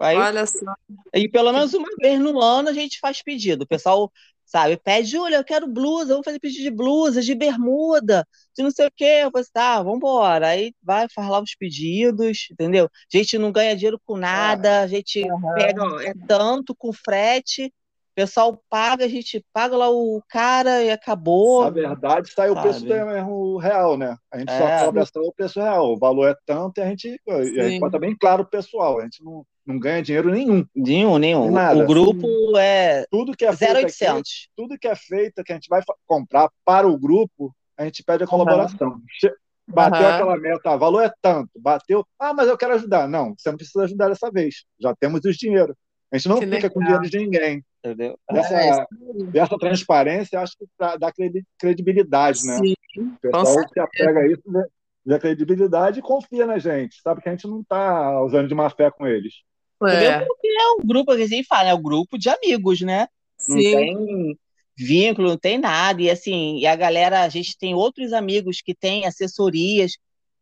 Aí, 0.00 0.16
Olha 0.16 0.44
só. 0.46 0.74
E 1.14 1.28
pelo 1.28 1.52
menos 1.52 1.72
uma 1.72 1.88
vez 2.00 2.18
no 2.18 2.40
ano 2.40 2.68
a 2.68 2.72
gente 2.72 2.98
faz 2.98 3.22
pedido. 3.22 3.62
O 3.62 3.66
pessoal, 3.66 4.10
sabe, 4.44 4.76
pede, 4.76 5.08
Júlia, 5.08 5.36
eu 5.36 5.44
quero 5.44 5.66
blusa, 5.66 6.12
vamos 6.12 6.24
fazer 6.24 6.38
pedido 6.38 6.62
de 6.62 6.70
blusa, 6.70 7.22
de 7.22 7.34
bermuda, 7.34 8.26
de 8.56 8.62
não 8.62 8.70
sei 8.70 8.86
o 8.86 8.92
quê. 8.94 9.20
Eu 9.22 9.30
falei, 9.30 9.46
tá, 9.52 9.82
vambora. 9.82 10.48
Aí 10.48 10.74
vai, 10.82 11.06
faz 11.08 11.28
lá 11.28 11.40
os 11.40 11.54
pedidos, 11.54 12.48
entendeu? 12.50 12.86
A 12.86 13.16
gente 13.16 13.38
não 13.38 13.50
ganha 13.50 13.74
dinheiro 13.74 14.00
com 14.04 14.16
nada, 14.16 14.80
a 14.80 14.86
gente 14.86 15.22
uhum. 15.22 15.54
pega, 15.54 15.82
é 16.04 16.14
tanto 16.26 16.74
com 16.74 16.92
frete, 16.92 17.66
o 17.66 18.14
pessoal 18.14 18.62
paga, 18.70 19.04
a 19.04 19.08
gente 19.08 19.44
paga 19.52 19.76
lá 19.76 19.90
o 19.90 20.22
cara 20.28 20.84
e 20.84 20.90
acabou. 20.90 21.64
Na 21.64 21.70
verdade, 21.70 22.30
sai 22.32 22.48
o 22.48 22.54
preço 22.54 22.84
do 22.84 23.58
real, 23.58 23.98
né? 23.98 24.16
A 24.30 24.38
gente 24.38 24.52
é. 24.52 24.58
só 24.78 24.84
cobra 24.84 25.04
só 25.04 25.20
o 25.20 25.32
preço 25.32 25.60
real. 25.60 25.92
O 25.92 25.98
valor 25.98 26.28
é 26.28 26.36
tanto 26.46 26.78
e 26.78 26.82
a 26.82 26.86
gente, 26.86 27.20
a 27.28 27.42
gente 27.44 27.80
bota 27.80 27.98
bem 27.98 28.16
claro 28.16 28.44
pro 28.44 28.60
pessoal. 28.60 29.00
A 29.00 29.02
gente 29.02 29.24
não, 29.24 29.44
não 29.66 29.78
ganha 29.78 30.02
dinheiro 30.02 30.30
nenhum. 30.30 30.66
Nenhum, 30.74 31.18
nenhum. 31.18 31.50
Nada. 31.50 31.82
O 31.82 31.86
grupo 31.86 32.26
é, 32.58 33.06
tudo 33.10 33.36
que 33.36 33.44
é 33.44 33.50
0800. 33.50 34.18
Aqui, 34.18 34.24
tudo 34.56 34.78
que 34.78 34.86
é 34.86 34.94
feito, 34.94 35.42
que 35.42 35.52
a 35.52 35.54
gente 35.54 35.68
vai 35.68 35.82
comprar 36.06 36.50
para 36.64 36.86
o 36.86 36.98
grupo, 36.98 37.54
a 37.76 37.84
gente 37.84 38.02
pede 38.02 38.24
a 38.24 38.26
colaboração. 38.26 38.88
Uhum. 38.88 39.30
Bateu 39.66 40.02
uhum. 40.02 40.14
aquela 40.14 40.36
meta, 40.36 40.70
o 40.74 40.78
valor 40.78 41.02
é 41.02 41.12
tanto. 41.22 41.50
Bateu, 41.56 42.06
ah, 42.18 42.34
mas 42.34 42.48
eu 42.48 42.58
quero 42.58 42.74
ajudar. 42.74 43.08
Não, 43.08 43.34
você 43.36 43.50
não 43.50 43.56
precisa 43.56 43.84
ajudar 43.84 44.08
dessa 44.08 44.30
vez. 44.30 44.64
Já 44.78 44.94
temos 44.94 45.20
os 45.24 45.36
dinheiro. 45.36 45.74
A 46.12 46.18
gente 46.18 46.28
não 46.28 46.38
que 46.38 46.44
fica 46.44 46.56
legal. 46.56 46.70
com 46.70 46.80
dinheiro 46.80 47.10
de 47.10 47.18
ninguém. 47.18 47.64
Entendeu? 47.78 48.18
Essa, 48.30 48.54
é, 48.54 48.86
essa 49.34 49.58
transparência 49.58 50.40
acho 50.40 50.56
que 50.58 50.66
dá 50.78 51.12
credibilidade, 51.58 52.46
né? 52.46 52.58
Sim, 52.58 52.74
o 52.96 53.18
pessoal 53.20 53.68
se 53.68 53.80
apega 53.80 54.20
a 54.20 54.26
isso, 54.26 54.42
né? 54.46 54.64
dá 55.04 55.18
credibilidade 55.18 55.98
e 55.98 56.02
confia 56.02 56.46
na 56.46 56.58
gente, 56.58 57.00
sabe 57.02 57.20
que 57.20 57.28
a 57.28 57.32
gente 57.32 57.46
não 57.46 57.60
está 57.60 58.22
usando 58.22 58.48
de 58.48 58.54
má 58.54 58.70
fé 58.70 58.90
com 58.90 59.06
eles. 59.06 59.34
É. 59.86 60.24
Porque 60.24 60.48
é 60.48 60.70
um 60.72 60.86
grupo, 60.86 61.14
que 61.14 61.22
a 61.22 61.26
gente 61.26 61.46
fala, 61.46 61.70
é 61.70 61.74
um 61.74 61.82
grupo 61.82 62.18
de 62.18 62.28
amigos, 62.28 62.80
né? 62.80 63.08
Sim. 63.38 63.54
Não 63.54 63.62
tem 63.62 64.38
vínculo, 64.76 65.28
não 65.28 65.38
tem 65.38 65.58
nada. 65.58 66.02
E 66.02 66.10
assim, 66.10 66.58
e 66.58 66.66
a 66.66 66.74
galera, 66.76 67.22
a 67.22 67.28
gente 67.28 67.56
tem 67.56 67.74
outros 67.74 68.12
amigos 68.12 68.60
que 68.60 68.74
têm 68.74 69.06
assessorias, 69.06 69.92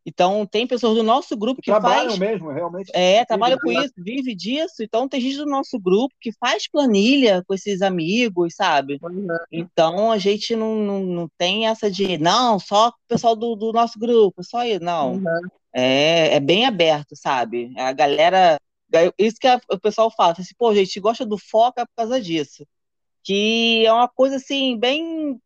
então, 0.05 0.45
tem 0.45 0.67
pessoas 0.67 0.97
do 0.97 1.03
nosso 1.03 1.37
grupo 1.37 1.63
que 1.63 1.71
trabalham 1.71 2.09
faz... 2.09 2.19
mesmo, 2.19 2.51
realmente. 2.51 2.91
É, 2.93 3.25
trabalham 3.25 3.59
com 3.59 3.71
isso, 3.71 3.93
vive 3.97 4.35
disso. 4.35 4.83
Então, 4.83 5.09
tem 5.09 5.21
gente 5.21 5.37
do 5.37 5.47
nosso 5.47 5.79
grupo 5.79 6.15
que 6.21 6.33
faz 6.33 6.69
planilha 6.69 7.43
com 7.47 7.55
esses 7.55 7.83
amigos, 7.83 8.55
sabe? 8.57 8.99
Uhum. 9.01 9.29
Então, 9.51 10.11
a 10.11 10.19
gente 10.19 10.57
não, 10.57 10.75
não, 10.77 11.03
não 11.03 11.29
tem 11.39 11.69
essa 11.69 11.91
de, 11.91 12.19
não, 12.19 12.59
só 12.59 12.89
o 12.89 12.93
pessoal 13.07 13.37
do, 13.37 13.55
do 13.55 13.73
nosso 13.73 13.99
grupo, 13.99 14.43
só 14.43 14.65
isso. 14.65 14.83
Não. 14.83 15.15
Uhum. 15.15 15.41
É, 15.73 16.35
é 16.35 16.41
bem 16.41 16.67
aberto, 16.67 17.15
sabe? 17.15 17.73
A 17.77 17.93
galera. 17.93 18.59
Isso 19.19 19.37
que 19.41 19.47
a, 19.47 19.61
o 19.71 19.79
pessoal 19.79 20.11
fala, 20.11 20.35
assim, 20.39 20.55
pô, 20.57 20.75
gente, 20.75 21.01
gosta 21.01 21.25
do 21.25 21.39
Foca 21.39 21.87
por 21.87 21.95
causa 21.97 22.21
disso. 22.21 22.67
Que 23.23 23.87
é 23.87 23.93
uma 23.93 24.09
coisa, 24.09 24.37
assim, 24.37 24.79
bem. 24.79 25.41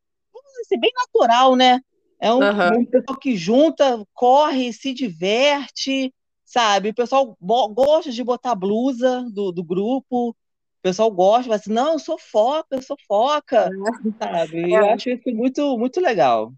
Assim, 0.60 0.80
bem 0.80 0.90
natural, 0.94 1.54
né? 1.54 1.80
É 2.18 2.32
um, 2.32 2.38
uhum. 2.38 2.80
um 2.80 2.86
pessoal 2.86 3.18
que 3.18 3.36
junta, 3.36 4.02
corre, 4.14 4.72
se 4.72 4.94
diverte, 4.94 6.12
sabe? 6.44 6.90
O 6.90 6.94
pessoal 6.94 7.36
gosta 7.40 8.10
de 8.10 8.24
botar 8.24 8.54
blusa 8.54 9.26
do, 9.30 9.52
do 9.52 9.62
grupo. 9.62 10.30
O 10.30 10.34
pessoal 10.82 11.10
gosta, 11.10 11.48
mas 11.48 11.60
assim, 11.62 11.72
não, 11.72 11.94
eu 11.94 11.98
sou 11.98 12.16
foca, 12.18 12.76
eu 12.76 12.82
sou 12.82 12.96
foca, 13.06 13.68
é. 13.68 14.24
sabe? 14.24 14.72
É. 14.72 14.78
Eu 14.78 14.90
acho 14.90 15.10
isso 15.10 15.30
muito, 15.30 15.76
muito 15.76 16.00
legal. 16.00 16.52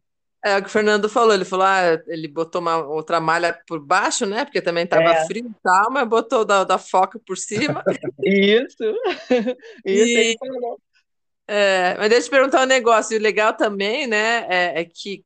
É 0.44 0.56
o 0.56 0.62
que 0.62 0.68
o 0.68 0.70
Fernando 0.70 1.08
falou, 1.08 1.34
ele 1.34 1.44
falou, 1.44 1.66
ah, 1.66 2.00
ele 2.06 2.28
botou 2.28 2.60
uma 2.60 2.76
outra 2.76 3.20
malha 3.20 3.58
por 3.66 3.80
baixo, 3.80 4.24
né? 4.24 4.44
Porque 4.44 4.62
também 4.62 4.84
estava 4.84 5.10
é. 5.10 5.26
frio 5.26 5.46
e 5.46 5.62
tal, 5.62 5.90
mas 5.90 6.08
botou 6.08 6.44
da, 6.44 6.62
da 6.62 6.78
foca 6.78 7.20
por 7.26 7.36
cima. 7.36 7.82
Isso. 8.22 8.84
Isso 9.84 10.18
e, 10.18 10.36
é, 11.48 11.96
mas 11.98 12.10
deixa 12.10 12.26
eu 12.26 12.28
te 12.28 12.30
perguntar 12.30 12.62
um 12.62 12.66
negócio. 12.66 13.14
E 13.14 13.18
o 13.18 13.22
legal 13.22 13.54
também, 13.54 14.06
né, 14.06 14.46
é, 14.48 14.80
é 14.80 14.84
que 14.84 15.24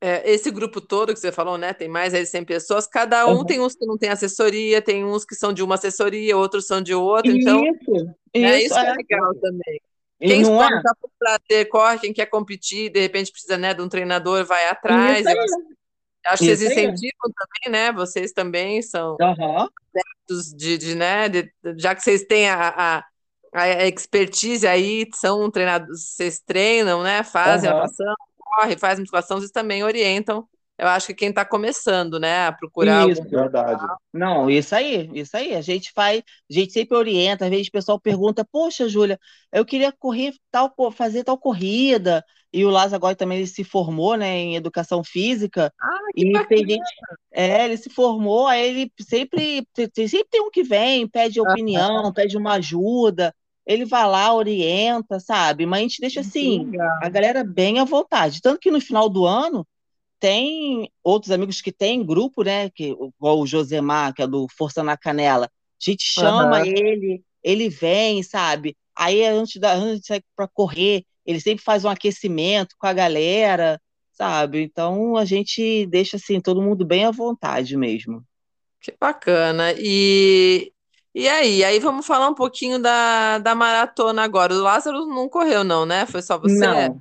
é, 0.00 0.30
esse 0.30 0.50
grupo 0.50 0.80
todo 0.80 1.14
que 1.14 1.20
você 1.20 1.32
falou, 1.32 1.56
né? 1.56 1.72
Tem 1.72 1.88
mais 1.88 2.12
de 2.12 2.26
100 2.26 2.44
pessoas, 2.44 2.86
cada 2.86 3.26
um 3.26 3.38
uhum. 3.38 3.44
tem 3.46 3.60
uns 3.60 3.74
que 3.74 3.86
não 3.86 3.96
tem 3.96 4.10
assessoria, 4.10 4.82
tem 4.82 5.04
uns 5.04 5.24
que 5.24 5.34
são 5.34 5.52
de 5.52 5.62
uma 5.62 5.76
assessoria, 5.76 6.36
outros 6.36 6.66
são 6.66 6.82
de 6.82 6.94
outra. 6.94 7.32
Então, 7.32 7.64
isso, 7.64 8.14
é, 8.34 8.62
isso, 8.62 8.78
é, 8.78 8.92
legal 8.92 9.34
também. 9.36 9.80
Quem 10.28 10.42
pode 10.42 10.76
estar 10.76 10.94
por 11.00 11.10
prazer, 11.18 11.68
corre, 11.68 11.98
quem 11.98 12.12
quer 12.12 12.26
competir, 12.26 12.90
de 12.90 13.00
repente 13.00 13.30
precisa 13.30 13.58
né, 13.58 13.74
de 13.74 13.82
um 13.82 13.88
treinador, 13.88 14.44
vai 14.44 14.68
atrás. 14.68 15.24
Acho 16.26 16.42
que 16.42 16.56
vocês 16.56 16.62
incentivam 16.62 17.30
também, 17.36 17.72
né? 17.72 17.92
Vocês 17.92 18.32
também 18.32 18.80
são 18.80 19.16
uhum. 19.20 19.68
de, 20.56 20.78
de, 20.78 20.94
né? 20.94 21.28
De, 21.28 21.52
já 21.76 21.94
que 21.94 22.02
vocês 22.02 22.24
têm 22.24 22.48
a, 22.48 22.68
a, 22.68 23.04
a 23.52 23.86
expertise 23.86 24.66
aí, 24.66 25.06
são 25.14 25.50
treinados, 25.50 26.14
vocês 26.14 26.40
treinam, 26.40 27.02
né? 27.02 27.22
Fazem 27.22 27.70
uhum. 27.70 27.76
natação, 27.76 28.14
corre, 28.38 28.78
faz 28.78 28.98
musculação, 28.98 29.38
vocês 29.38 29.50
também 29.50 29.84
orientam. 29.84 30.48
Eu 30.76 30.88
acho 30.88 31.06
que 31.06 31.14
quem 31.14 31.28
está 31.28 31.44
começando, 31.44 32.18
né, 32.18 32.46
a 32.46 32.52
procurar. 32.52 33.08
Isso, 33.08 33.22
verdade. 33.22 33.80
Não, 34.12 34.50
isso 34.50 34.74
aí, 34.74 35.08
isso 35.14 35.36
aí. 35.36 35.54
A 35.54 35.60
gente 35.60 35.92
faz, 35.92 36.22
a 36.50 36.52
gente 36.52 36.72
sempre 36.72 36.96
orienta. 36.96 37.44
Às 37.44 37.50
vezes 37.50 37.68
o 37.68 37.72
pessoal 37.72 38.00
pergunta: 38.00 38.44
Poxa, 38.44 38.88
Júlia, 38.88 39.18
eu 39.52 39.64
queria 39.64 39.92
correr 39.92 40.32
tal, 40.50 40.74
fazer 40.92 41.22
tal 41.22 41.38
corrida. 41.38 42.24
E 42.52 42.64
o 42.64 42.70
Lázaro 42.70 42.96
agora 42.96 43.16
também 43.16 43.38
ele 43.38 43.46
se 43.46 43.64
formou, 43.64 44.16
né, 44.16 44.36
em 44.36 44.56
educação 44.56 45.02
física. 45.04 45.72
Ah, 45.80 45.98
que 46.14 46.26
e 46.26 46.32
bacana. 46.32 46.48
tem 46.48 46.58
gente, 46.58 46.92
é, 47.32 47.64
ele 47.64 47.76
se 47.76 47.90
formou. 47.90 48.46
Aí 48.48 48.68
ele 48.68 48.92
sempre, 49.00 49.66
sempre 49.94 50.28
tem 50.30 50.40
um 50.40 50.50
que 50.50 50.62
vem, 50.62 51.06
pede 51.06 51.40
opinião, 51.40 52.06
ah, 52.06 52.12
pede 52.12 52.36
uma 52.36 52.54
ajuda 52.54 53.32
ele 53.66 53.86
vai 53.86 54.06
lá, 54.06 54.30
orienta, 54.34 55.18
sabe? 55.18 55.64
Mas 55.64 55.78
a 55.78 55.82
gente 55.82 56.00
deixa 56.00 56.20
assim, 56.20 56.70
a 57.00 57.08
galera 57.08 57.42
bem 57.42 57.78
à 57.78 57.84
vontade. 57.84 58.42
Tanto 58.42 58.60
que 58.60 58.70
no 58.70 58.78
final 58.78 59.08
do 59.08 59.24
ano 59.24 59.66
tem 60.18 60.90
outros 61.02 61.30
amigos 61.30 61.60
que 61.60 61.72
têm 61.72 62.04
grupo, 62.04 62.42
né? 62.42 62.70
Que, 62.70 62.96
igual 63.18 63.40
o 63.40 63.46
Josemar, 63.46 64.14
que 64.14 64.22
é 64.22 64.26
do 64.26 64.46
Força 64.56 64.82
na 64.82 64.96
Canela. 64.96 65.46
A 65.46 65.90
gente 65.90 66.04
chama 66.04 66.60
uhum. 66.60 66.64
ele, 66.64 67.22
ele 67.42 67.68
vem, 67.68 68.22
sabe? 68.22 68.76
Aí 68.96 69.24
antes, 69.24 69.60
da, 69.60 69.72
antes 69.74 70.08
para 70.36 70.48
correr, 70.48 71.04
ele 71.26 71.40
sempre 71.40 71.64
faz 71.64 71.84
um 71.84 71.88
aquecimento 71.88 72.74
com 72.78 72.86
a 72.86 72.92
galera, 72.92 73.80
sabe? 74.12 74.62
Então 74.62 75.16
a 75.16 75.24
gente 75.24 75.86
deixa 75.86 76.16
assim 76.16 76.40
todo 76.40 76.62
mundo 76.62 76.84
bem 76.84 77.04
à 77.04 77.10
vontade 77.10 77.76
mesmo. 77.76 78.24
Que 78.80 78.94
bacana. 78.98 79.74
E 79.76 80.72
e 81.14 81.28
aí? 81.28 81.62
Aí 81.62 81.78
vamos 81.78 82.06
falar 82.06 82.28
um 82.28 82.34
pouquinho 82.34 82.80
da, 82.80 83.38
da 83.38 83.54
maratona 83.54 84.24
agora. 84.24 84.52
O 84.52 84.62
Lázaro 84.62 85.06
não 85.06 85.28
correu, 85.28 85.62
não, 85.62 85.86
né? 85.86 86.06
Foi 86.06 86.20
só 86.20 86.36
você? 86.36 86.58
Não, 86.58 86.98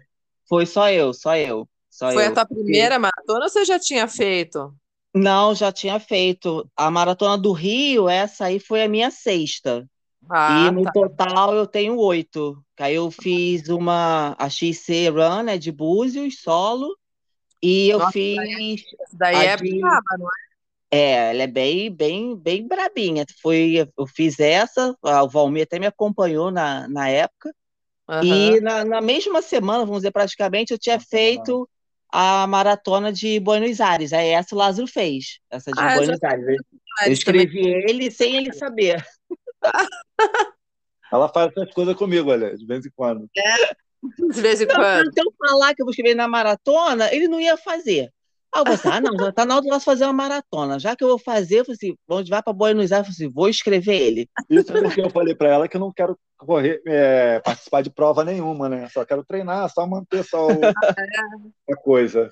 foi 0.47 0.67
só 0.67 0.89
eu, 0.89 1.13
só 1.13 1.35
eu. 1.35 1.67
Só 1.93 2.11
foi 2.11 2.25
eu. 2.25 2.29
a 2.29 2.33
tua 2.33 2.45
primeira 2.47 2.97
maratona 2.97 3.43
ou 3.43 3.49
você 3.49 3.63
já 3.63 3.77
tinha 3.77 4.07
feito? 4.07 4.73
Não, 5.13 5.53
já 5.53 5.71
tinha 5.71 5.99
feito. 5.99 6.67
A 6.75 6.89
maratona 6.89 7.37
do 7.37 7.51
Rio, 7.51 8.09
essa 8.09 8.45
aí 8.45 8.59
foi 8.59 8.81
a 8.81 8.89
minha 8.89 9.11
sexta. 9.11 9.87
Ah, 10.27 10.65
e 10.67 10.71
no 10.71 10.83
tá. 10.85 10.91
total 10.91 11.53
eu 11.53 11.67
tenho 11.67 11.95
oito. 11.99 12.57
Aí 12.79 12.95
eu 12.95 13.11
fiz 13.11 13.69
uma 13.69 14.35
a 14.39 14.49
XC 14.49 15.09
Run, 15.09 15.43
né, 15.43 15.57
de 15.59 15.71
Búzios, 15.71 16.41
solo. 16.41 16.97
E 17.61 17.89
eu 17.89 17.99
Nossa, 17.99 18.11
fiz. 18.11 18.81
Daí, 19.13 19.33
daí 19.35 19.45
é 19.45 19.55
de... 19.55 19.79
brava, 19.79 20.01
não 20.17 20.27
é? 20.27 20.97
É, 20.97 21.29
ela 21.29 21.43
é 21.43 21.47
bem, 21.47 21.91
bem, 21.91 22.35
bem 22.35 22.67
brabinha. 22.67 23.23
Foi, 23.39 23.87
eu 23.95 24.07
fiz 24.07 24.39
essa, 24.39 24.95
o 25.01 25.29
Valmir 25.29 25.63
até 25.63 25.77
me 25.77 25.85
acompanhou 25.85 26.49
na, 26.49 26.87
na 26.87 27.07
época. 27.07 27.53
Uhum. 28.07 28.23
E 28.23 28.61
na, 28.61 28.83
na, 28.83 29.01
mesma 29.01 29.43
semana, 29.43 29.85
vamos 29.85 30.01
dizer, 30.01 30.11
praticamente, 30.11 30.73
eu 30.73 30.79
tinha 30.79 30.99
feito 30.99 31.69
a 32.15 32.45
maratona 32.45 33.11
de 33.11 33.39
Buenos 33.39 33.81
Aires. 33.81 34.13
Aí 34.13 34.29
essa 34.29 34.53
o 34.53 34.57
Lázaro 34.57 34.87
fez, 34.87 35.39
essa 35.49 35.71
de 35.71 35.79
ah, 35.81 35.95
Buenos 35.95 36.23
Aires. 36.23 36.57
Eu 37.07 37.11
escrevi 37.11 37.63
também. 37.63 37.89
ele 37.89 38.11
sem 38.11 38.35
ele 38.37 38.53
saber. 38.53 39.03
Ela 41.11 41.27
faz 41.29 41.51
essas 41.51 41.73
coisas 41.73 41.95
comigo, 41.95 42.29
olha, 42.29 42.55
de 42.55 42.65
vez 42.65 42.85
em 42.85 42.91
quando. 42.95 43.27
É, 43.35 43.75
de 44.31 44.41
vez 44.41 44.61
em 44.61 44.67
quando. 44.67 45.11
Se 45.11 45.21
eu 45.21 45.33
falar 45.39 45.73
que 45.73 45.81
eu 45.81 45.85
vou 45.85 45.91
escrever 45.91 46.15
na 46.15 46.27
maratona, 46.27 47.11
ele 47.13 47.27
não 47.27 47.39
ia 47.39 47.57
fazer. 47.57 48.11
Aí 48.53 48.61
eu 48.61 48.65
falei 48.65 48.73
assim, 48.73 48.87
ah, 48.89 49.01
não, 49.01 49.17
já 49.17 49.31
tá 49.31 49.45
na 49.45 49.55
hora 49.55 49.65
de 49.65 49.79
fazer 49.83 50.03
uma 50.03 50.13
maratona. 50.13 50.77
Já 50.77 50.95
que 50.95 51.03
eu 51.03 51.09
vou 51.09 51.17
fazer, 51.17 51.61
eu 51.61 51.65
falei 51.65 51.77
assim, 51.81 51.97
onde 52.07 52.29
vai 52.29 52.43
para 52.43 52.53
Buenos 52.53 52.91
Aires, 52.91 53.07
eu 53.07 53.13
falei 53.13 53.27
assim, 53.27 53.33
vou 53.33 53.49
escrever 53.49 53.95
ele. 53.95 54.29
Isso 54.47 54.71
porque 54.71 55.01
eu 55.01 55.09
falei 55.09 55.33
para 55.33 55.49
ela 55.49 55.67
que 55.67 55.75
eu 55.75 55.81
não 55.81 55.91
quero 55.91 56.17
correr, 56.37 56.81
é, 56.85 57.39
participar 57.39 57.81
de 57.81 57.89
prova 57.89 58.23
nenhuma, 58.23 58.69
né? 58.69 58.87
Só 58.89 59.03
quero 59.03 59.23
treinar, 59.23 59.69
só 59.73 59.87
manter 59.87 60.23
só 60.23 60.47
o, 60.47 60.49
a 61.71 61.75
coisa. 61.77 62.31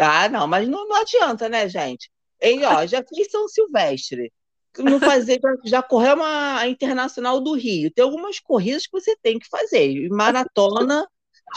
Ah, 0.00 0.28
não, 0.28 0.48
mas 0.48 0.68
não, 0.68 0.88
não 0.88 0.96
adianta, 0.96 1.48
né, 1.48 1.68
gente? 1.68 2.10
E, 2.42 2.64
ó, 2.64 2.84
já 2.84 3.02
fiz 3.02 3.30
São 3.30 3.46
Silvestre. 3.46 4.32
Não 4.76 4.98
fazer, 4.98 5.40
já 5.64 5.80
correu 5.80 6.16
uma 6.16 6.66
internacional 6.66 7.40
do 7.40 7.54
Rio. 7.54 7.92
Tem 7.92 8.04
algumas 8.04 8.40
corridas 8.40 8.86
que 8.86 8.92
você 8.92 9.16
tem 9.22 9.38
que 9.38 9.48
fazer. 9.48 10.08
Maratona 10.10 11.06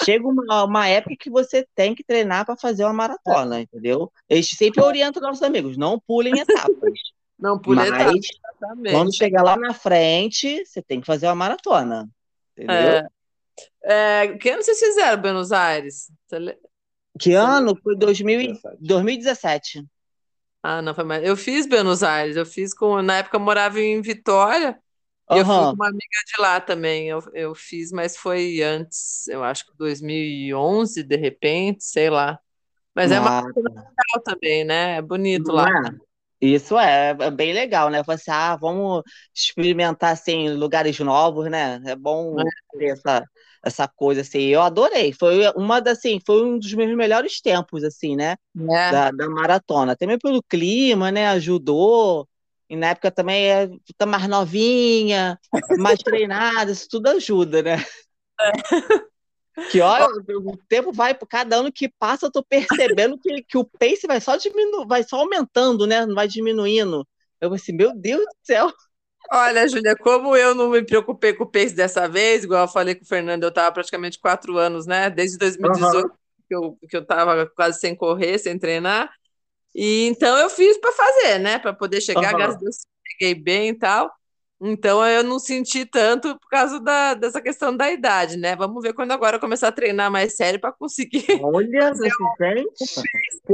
chega 0.04 0.28
uma, 0.28 0.64
uma 0.64 0.88
época 0.88 1.16
que 1.20 1.30
você 1.30 1.68
tem 1.76 1.96
que 1.96 2.04
treinar 2.04 2.46
para 2.46 2.56
fazer 2.56 2.84
uma 2.84 2.94
maratona, 2.94 3.62
entendeu? 3.62 4.12
Eles 4.30 4.50
sempre 4.50 4.82
orientam 4.82 5.22
nossos 5.22 5.44
amigos, 5.44 5.78
não 5.78 6.00
pulem 6.00 6.40
etapas. 6.40 6.94
Não 7.40 7.60
pulem 7.60 7.86
etapas. 7.86 8.16
Exatamente. 8.16 8.96
Quando 8.96 9.16
chegar 9.16 9.44
lá 9.44 9.56
na 9.56 9.72
frente, 9.72 10.66
você 10.66 10.82
tem 10.82 11.00
que 11.00 11.06
fazer 11.06 11.28
uma 11.28 11.36
maratona. 11.36 12.10
Entendeu? 12.58 12.74
É. 12.74 13.08
É, 13.84 14.38
que 14.38 14.50
ano 14.50 14.64
vocês 14.64 14.80
fizeram 14.80 15.22
Buenos 15.22 15.52
Aires? 15.52 16.12
Que 17.20 17.34
ano? 17.34 17.76
Foi 17.82 17.96
2000, 17.96 18.60
2017. 18.80 19.86
Ah, 20.62 20.82
não 20.82 20.94
foi 20.94 21.04
mais. 21.04 21.24
Eu 21.24 21.38
fiz 21.38 21.68
Buenos 21.68 22.04
Aires, 22.04 22.36
eu 22.36 22.46
fiz 22.46 22.74
com. 22.74 23.02
Na 23.02 23.20
época 23.20 23.38
eu 23.38 23.42
morava 23.42 23.80
em 23.80 24.02
Vitória, 24.02 24.78
Uhum. 25.30 25.38
Eu 25.38 25.46
fui 25.46 25.56
com 25.56 25.74
uma 25.74 25.88
amiga 25.88 26.20
de 26.26 26.42
lá 26.42 26.62
também. 26.62 27.10
Eu, 27.10 27.20
eu 27.34 27.56
fiz, 27.56 27.92
mas 27.92 28.16
foi 28.16 28.62
antes, 28.62 29.28
eu 29.28 29.44
acho 29.44 29.66
que 29.66 29.78
2011, 29.78 31.04
de 31.04 31.18
repente, 31.18 31.84
sei 31.84 32.10
lá. 32.10 32.40
Mas 32.96 33.12
é 33.12 33.20
uma 33.20 33.44
coisa 33.44 33.70
legal 33.70 34.24
também, 34.24 34.64
né? 34.64 34.98
É 34.98 35.02
bonito 35.02 35.52
lá. 35.52 35.68
É? 35.70 36.08
Isso 36.40 36.78
é, 36.78 37.16
é 37.20 37.32
bem 37.32 37.54
legal, 37.54 37.90
né? 37.90 38.02
Você, 38.04 38.30
assim, 38.30 38.32
ah, 38.32 38.56
vamos 38.56 39.04
experimentar 39.34 40.14
assim, 40.14 40.50
lugares 40.50 40.98
novos, 41.00 41.50
né? 41.50 41.82
É 41.86 41.96
bom 41.96 42.40
é. 42.40 42.44
ter 42.78 42.86
essa, 42.86 43.24
essa 43.64 43.88
coisa 43.88 44.22
assim. 44.22 44.42
Eu 44.42 44.62
adorei. 44.62 45.14
Foi 45.14 45.48
uma 45.56 45.80
das, 45.80 45.98
assim, 45.98 46.20
foi 46.26 46.44
um 46.44 46.60
dos 46.60 46.74
meus 46.74 46.96
melhores 46.96 47.42
tempos, 47.42 47.84
assim, 47.84 48.16
né? 48.16 48.36
É. 48.56 48.92
Da, 48.92 49.12
da 49.12 49.30
maratona. 49.30 49.96
Também 49.96 50.18
pelo 50.18 50.42
clima, 50.44 51.12
né? 51.12 51.28
Ajudou. 51.30 52.28
E 52.70 52.76
na 52.76 52.90
época 52.90 53.12
também 53.12 53.50
é 53.50 53.70
tá 53.98 54.06
mais 54.06 54.28
novinha, 54.28 55.40
mais 55.78 56.00
treinada, 56.00 56.72
isso 56.72 56.88
tudo 56.90 57.08
ajuda, 57.08 57.62
né? 57.64 57.78
É. 58.40 59.08
Que 59.72 59.82
olha, 59.82 60.06
o 60.06 60.58
tempo 60.70 60.94
vai, 60.94 61.18
cada 61.28 61.56
ano 61.56 61.72
que 61.72 61.90
passa, 61.90 62.28
eu 62.28 62.32
tô 62.32 62.44
percebendo 62.44 63.18
que, 63.18 63.42
que 63.42 63.58
o 63.58 63.66
pace 63.66 64.06
vai 64.06 64.22
só 64.22 64.36
diminu, 64.38 64.86
vai 64.88 65.04
só 65.04 65.18
aumentando, 65.18 65.88
né? 65.88 66.06
Não 66.06 66.14
vai 66.14 66.28
diminuindo. 66.28 67.08
Eu 67.42 67.54
assim, 67.54 67.74
meu 67.74 67.96
Deus 67.96 68.22
do 68.22 68.36
céu. 68.44 68.72
Olha, 69.32 69.68
Júlia, 69.68 69.96
como 69.96 70.36
eu 70.36 70.54
não 70.54 70.70
me 70.70 70.84
preocupei 70.84 71.34
com 71.34 71.44
o 71.44 71.52
pace 71.52 71.74
dessa 71.74 72.08
vez, 72.08 72.44
igual 72.44 72.66
eu 72.66 72.68
falei 72.68 72.96
com 72.96 73.04
o 73.04 73.08
Fernando, 73.08 73.44
eu 73.44 73.50
estava 73.50 73.72
praticamente 73.72 74.20
quatro 74.20 74.58
anos, 74.58 74.86
né? 74.86 75.10
Desde 75.10 75.38
2018 75.38 75.96
uhum. 75.96 76.12
que 76.48 76.56
eu, 76.56 76.78
que 76.90 76.98
eu 76.98 77.06
tava 77.06 77.48
quase 77.48 77.80
sem 77.80 77.96
correr, 77.96 78.38
sem 78.38 78.58
treinar. 78.60 79.12
E 79.76 80.08
então 80.08 80.38
eu 80.38 80.50
fiz 80.50 80.78
para 80.80 80.92
fazer, 80.92 81.40
né? 81.40 81.60
Para 81.60 81.74
poder 81.74 82.02
chegar, 82.02 82.32
uhum. 82.32 82.38
graças 82.38 82.56
a 82.56 82.60
Deus, 82.60 82.78
cheguei 83.12 83.36
bem 83.36 83.70
e 83.70 83.74
tal. 83.74 84.12
Então 84.60 85.06
eu 85.06 85.24
não 85.24 85.38
senti 85.38 85.86
tanto 85.86 86.38
por 86.40 86.50
causa 86.50 86.80
da, 86.80 87.14
dessa 87.14 87.40
questão 87.40 87.76
da 87.76 87.92
idade, 87.92 88.38
né? 88.38 88.56
Vamos 88.56 88.82
ver 88.82 88.94
quando 88.94 89.12
agora 89.12 89.36
eu 89.36 89.40
começar 89.40 89.68
a 89.68 89.72
treinar 89.72 90.12
mais 90.12 90.36
sério 90.36 90.60
para 90.60 90.72
conseguir. 90.72 91.26
Olha, 91.44 91.94
gente, 91.94 92.16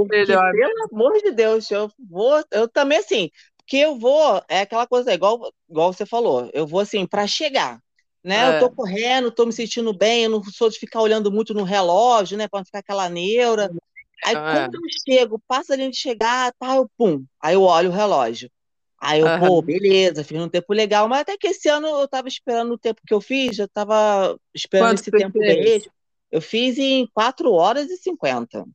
melhor. 0.08 0.51
pelo 0.53 0.88
amor 0.93 1.13
de 1.22 1.32
Deus, 1.32 1.70
eu 1.70 1.91
vou, 2.10 2.41
eu 2.51 2.70
também 2.70 3.00
assim, 3.00 3.29
porque 3.58 3.77
eu 3.77 4.00
vou, 4.00 4.41
é 4.48 4.62
aquela 4.62 4.88
coisa 4.88 5.13
igual, 5.13 5.51
igual 5.70 5.91
você 5.91 6.05
falou, 6.05 6.50
eu 6.53 6.65
vou 6.65 6.79
assim 6.79 7.05
para 7.05 7.27
chegar, 7.27 7.79
né? 8.24 8.38
É. 8.38 8.55
Eu 8.55 8.60
tô 8.60 8.72
correndo, 8.72 9.29
tô 9.29 9.45
me 9.45 9.52
sentindo 9.52 9.93
bem, 9.93 10.23
eu 10.23 10.30
não 10.30 10.41
sou 10.43 10.69
de 10.69 10.80
ficar 10.80 11.02
olhando 11.02 11.30
muito 11.30 11.54
no 11.54 11.63
relógio, 11.63 12.38
né, 12.38 12.47
para 12.47 12.60
não 12.60 12.65
ficar 12.65 12.80
aquela 12.80 13.10
neura. 13.10 13.69
Aí 14.25 14.36
ah, 14.36 14.69
quando 14.69 14.75
eu 14.75 14.81
chego, 15.05 15.41
passa 15.47 15.73
ali 15.73 15.89
de 15.89 15.97
chegar, 15.97 16.53
tá, 16.59 16.75
eu 16.75 16.89
pum. 16.97 17.25
Aí 17.41 17.55
eu 17.55 17.63
olho 17.63 17.89
o 17.89 17.93
relógio. 17.93 18.49
Aí 18.99 19.19
eu, 19.19 19.27
pô, 19.39 19.62
beleza, 19.62 20.23
fiz 20.23 20.39
um 20.39 20.47
tempo 20.47 20.71
legal, 20.73 21.09
mas 21.09 21.21
até 21.21 21.38
que 21.38 21.47
esse 21.47 21.67
ano 21.67 21.88
eu 21.88 22.07
tava 22.07 22.29
esperando 22.29 22.73
o 22.73 22.77
tempo 22.77 23.01
que 23.05 23.13
eu 23.13 23.19
fiz, 23.19 23.59
eu 23.59 23.67
tava 23.67 24.39
esperando 24.55 24.91
Quanto 24.91 25.01
esse 25.01 25.12
tempo 25.12 25.39
dele. 25.39 25.83
Eu 26.31 26.41
fiz 26.41 26.77
em 26.77 27.05
4 27.13 27.51
horas 27.51 27.91
e 27.91 27.97
50. 27.97 28.65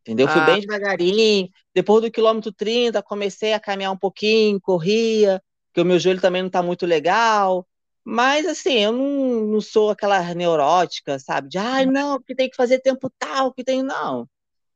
Entendeu? 0.00 0.26
Ah. 0.28 0.32
Fui 0.32 0.46
bem 0.46 0.60
devagarinho. 0.60 1.48
Depois 1.74 2.02
do 2.02 2.10
quilômetro 2.10 2.52
30, 2.52 3.02
comecei 3.02 3.52
a 3.52 3.60
caminhar 3.60 3.92
um 3.92 3.98
pouquinho, 3.98 4.60
corria, 4.60 5.42
porque 5.68 5.80
o 5.80 5.84
meu 5.84 5.98
joelho 5.98 6.20
também 6.20 6.42
não 6.42 6.48
tá 6.48 6.62
muito 6.62 6.86
legal. 6.86 7.66
Mas, 8.02 8.46
assim, 8.46 8.78
eu 8.78 8.92
não, 8.92 9.46
não 9.46 9.60
sou 9.60 9.90
aquela 9.90 10.32
neurótica, 10.32 11.18
sabe? 11.18 11.48
De, 11.48 11.58
ai, 11.58 11.82
ah, 11.82 11.86
não, 11.86 12.18
porque 12.18 12.34
tem 12.34 12.48
que 12.48 12.56
fazer 12.56 12.78
tempo 12.78 13.10
tal, 13.18 13.52
que 13.52 13.64
tem. 13.64 13.82
Não. 13.82 14.28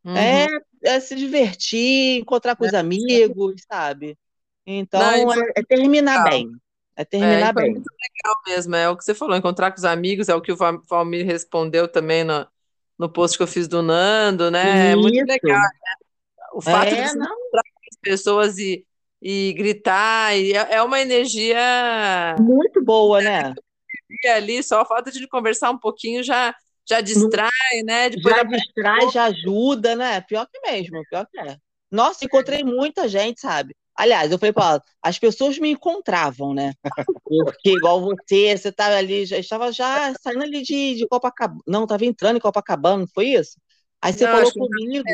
Uhum. 0.05 0.17
É, 0.17 0.47
é, 0.83 1.01
se 1.01 1.15
divertir, 1.15 2.21
encontrar 2.21 2.57
com 2.57 2.65
é. 2.65 2.69
os 2.69 2.75
amigos, 2.75 3.63
sabe? 3.71 4.19
Então, 4.67 5.01
Não, 5.01 5.33
é, 5.33 5.53
é, 5.57 5.63
terminar 5.63 6.25
legal. 6.25 6.31
bem. 6.31 6.53
É 6.97 7.05
terminar 7.05 7.51
é, 7.51 7.53
bem. 7.53 7.67
É 7.67 7.71
muito 7.71 7.91
legal 7.91 8.43
mesmo, 8.47 8.77
é 8.77 8.89
o 8.89 8.97
que 8.97 9.05
você 9.05 9.15
falou, 9.15 9.37
encontrar 9.37 9.71
com 9.71 9.79
os 9.79 9.85
amigos, 9.85 10.29
é 10.29 10.35
o 10.35 10.41
que 10.41 10.53
o 10.53 10.57
Valmir 10.57 11.25
respondeu 11.27 11.89
também 11.89 12.25
no, 12.25 12.47
no 12.99 13.09
post 13.09 13.37
que 13.37 13.43
eu 13.43 13.47
fiz 13.47 13.67
do 13.67 13.83
Nando, 13.83 14.51
né? 14.51 14.91
Isso. 14.91 14.93
É 14.93 14.97
muito 14.97 15.27
legal. 15.27 15.61
Né? 15.61 15.69
O 16.53 16.61
fato 16.61 16.89
é, 16.89 16.91
de 16.91 17.11
encontrar 17.11 17.63
com 17.63 17.81
as 17.91 17.99
pessoas 18.03 18.59
e, 18.59 18.87
e 19.23 19.53
gritar, 19.55 20.37
e 20.37 20.53
é, 20.53 20.75
é 20.75 20.83
uma 20.83 21.01
energia 21.01 22.37
muito 22.39 22.83
boa, 22.85 23.21
né? 23.21 23.55
Ali, 24.35 24.63
só 24.63 24.81
a 24.81 24.85
falta 24.85 25.11
de 25.11 25.27
conversar 25.29 25.71
um 25.71 25.79
pouquinho 25.79 26.23
já 26.23 26.55
já 26.91 27.01
distrai, 27.01 27.83
né? 27.85 28.11
Depois 28.11 28.37
já 28.37 28.43
distrai, 28.43 29.11
já 29.11 29.25
ajuda, 29.25 29.95
né? 29.95 30.21
Pior 30.23 30.47
que 30.47 30.61
mesmo, 30.61 31.03
pior 31.09 31.27
que 31.31 31.39
é. 31.39 31.57
Nossa, 31.91 32.25
encontrei 32.25 32.65
muita 32.65 33.09
gente, 33.09 33.41
sabe? 33.41 33.75
Aliás, 33.97 34.31
eu 34.33 34.39
falei 34.39 34.53
para 34.53 34.65
ela, 34.65 34.83
as 35.03 35.19
pessoas 35.19 35.59
me 35.59 35.71
encontravam, 35.71 36.55
né? 36.55 36.73
Porque 37.23 37.71
igual 37.71 38.01
você, 38.01 38.57
você 38.57 38.69
estava 38.69 38.97
ali, 38.97 39.27
já 39.27 39.37
estava 39.37 39.71
já 39.73 40.15
saindo 40.21 40.43
ali 40.43 40.63
de, 40.63 40.95
de 40.95 41.07
Copacabana. 41.07 41.61
Não, 41.67 41.85
estava 41.85 42.05
entrando 42.05 42.37
em 42.37 42.41
Copacabana, 42.41 42.99
não 42.99 43.09
foi 43.09 43.27
isso? 43.29 43.59
Aí 44.01 44.13
você 44.13 44.25
não, 44.25 44.33
falou 44.33 44.53
comigo. 44.53 45.05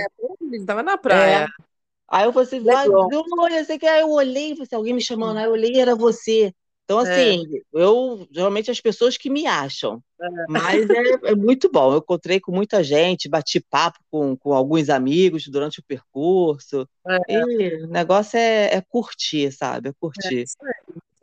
Estava 0.53 0.83
na 0.83 0.97
praia. 0.97 1.45
É. 1.45 1.63
Aí 2.09 2.25
eu 2.25 2.33
falei 2.33 2.47
assim, 2.47 2.61
vai, 2.61 2.87
eu, 2.87 3.25
olhei, 3.39 3.65
você 3.65 3.79
quer? 3.79 4.01
Eu 4.03 4.11
olhei, 4.11 4.55
você, 4.55 4.75
alguém 4.75 4.95
me 4.95 5.01
chamando, 5.01 5.39
aí 5.39 5.45
eu 5.45 5.51
olhei, 5.51 5.81
era 5.81 5.97
você. 5.97 6.55
Então, 6.87 7.01
é. 7.01 7.03
assim, 7.03 7.45
é. 7.53 7.61
eu 7.75 8.29
geralmente 8.31 8.71
as 8.71 8.81
pessoas 8.81 9.17
que 9.17 9.29
me 9.29 9.45
acham, 9.45 10.01
é. 10.21 10.29
mas 10.49 10.89
é, 10.89 11.31
é, 11.33 11.35
muito 11.35 11.69
bom. 11.69 11.93
Eu 11.93 11.99
encontrei 11.99 12.39
com 12.39 12.53
muita 12.53 12.83
gente, 12.83 13.29
bati 13.29 13.59
papo 13.59 13.99
com, 14.09 14.37
com 14.37 14.55
alguns 14.55 14.89
amigos 14.89 15.49
durante 15.49 15.81
o 15.81 15.85
percurso. 15.85 16.89
É. 17.09 17.19
E 17.29 17.85
o 17.85 17.89
negócio 17.89 18.39
é, 18.39 18.77
é 18.77 18.81
curtir, 18.81 19.51
sabe? 19.51 19.89
É 19.89 19.93
curtir. 19.99 20.45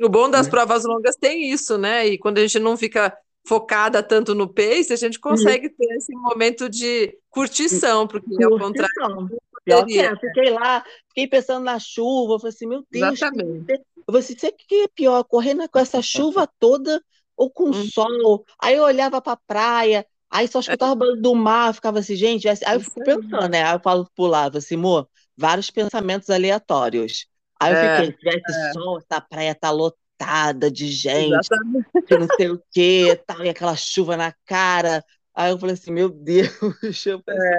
o 0.02 0.10
bom 0.10 0.30
das 0.30 0.48
né? 0.48 0.52
provas 0.52 0.84
longas 0.84 1.16
tem 1.16 1.50
isso, 1.50 1.78
né? 1.78 2.08
E 2.08 2.18
quando 2.18 2.40
a 2.40 2.42
gente 2.42 2.60
não 2.60 2.76
fica 2.76 3.18
focada 3.48 4.04
tanto 4.04 4.36
no 4.36 4.48
pace, 4.54 4.92
a 4.92 4.98
gente 4.98 5.18
consegue 5.18 5.68
uhum. 5.68 5.74
ter 5.78 5.96
esse 5.96 6.14
momento 6.14 6.70
de 6.70 7.18
curtição, 7.30 8.06
porque 8.06 8.28
curtição. 8.28 8.54
ao 8.54 8.60
contrário. 8.60 9.30
Pior 9.64 9.86
que 9.86 10.00
é, 10.00 10.16
fiquei 10.18 10.50
lá, 10.50 10.84
fiquei 11.08 11.28
pensando 11.28 11.64
na 11.64 11.80
chuva, 11.80 12.40
falei 12.40 12.54
assim, 12.54 12.68
meu 12.68 12.86
Deus, 12.92 13.14
Exatamente. 13.14 13.72
Eu 13.72 14.04
falei 14.06 14.22
assim, 14.22 14.34
o 14.34 14.52
que 14.68 14.76
é 14.84 14.88
pior, 14.90 15.24
correr 15.24 15.56
com 15.70 15.80
essa 15.80 16.02
chuva 16.02 16.48
toda 16.60 17.02
ou 17.38 17.50
com 17.50 17.70
hum. 17.70 17.86
sol? 17.86 18.46
Aí 18.62 18.76
eu 18.76 18.84
olhava 18.84 19.22
para 19.22 19.34
a 19.34 19.40
praia, 19.48 20.06
aí 20.30 20.48
só 20.48 20.60
escutava 20.60 20.92
o 20.92 20.96
barulho 20.96 21.22
do 21.22 21.34
mar, 21.34 21.74
ficava 21.74 22.00
assim, 22.00 22.16
gente, 22.16 22.48
aí 22.48 22.58
eu 22.74 22.82
fico 22.82 23.04
pensando, 23.04 23.48
né? 23.48 23.64
Aí 23.64 23.76
eu 23.76 23.80
falo 23.80 24.08
lado, 24.18 24.58
assim, 24.58 24.76
amor, 24.76 25.08
vários 25.38 25.72
pensamentos 25.72 26.30
aleatórios. 26.30 27.28
Aí 27.60 27.72
eu 27.72 27.78
é, 27.78 27.96
fiquei, 27.96 28.12
se 28.12 28.18
tivesse 28.18 28.70
é. 28.70 28.74
sol, 28.74 28.98
essa 29.00 29.22
praia 29.22 29.56
tá 29.56 29.72
lotada 29.72 30.70
de 30.70 30.88
gente, 30.88 31.34
Exatamente. 31.34 31.88
que 32.06 32.18
não 32.18 32.28
sei 32.36 32.50
o 32.50 32.62
quê, 32.72 33.22
tal, 33.26 33.46
e 33.46 33.50
aquela 33.50 33.76
chuva 33.78 34.18
na 34.18 34.34
cara. 34.46 35.04
Aí 35.36 35.52
eu 35.52 35.58
falei 35.58 35.74
assim, 35.74 35.92
meu 35.92 36.10
Deus, 36.10 36.50
eu 37.06 37.22
pensei, 37.24 37.50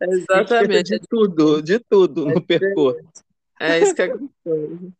é, 0.00 0.06
exatamente. 0.08 0.98
De 0.98 1.00
tudo, 1.08 1.62
de 1.62 1.78
tudo 1.78 2.26
no 2.26 2.40
percurso. 2.44 3.24
É 3.60 3.78
isso 3.78 3.94
que 3.94 4.02
é 4.02 4.08
gostoso. 4.08 4.92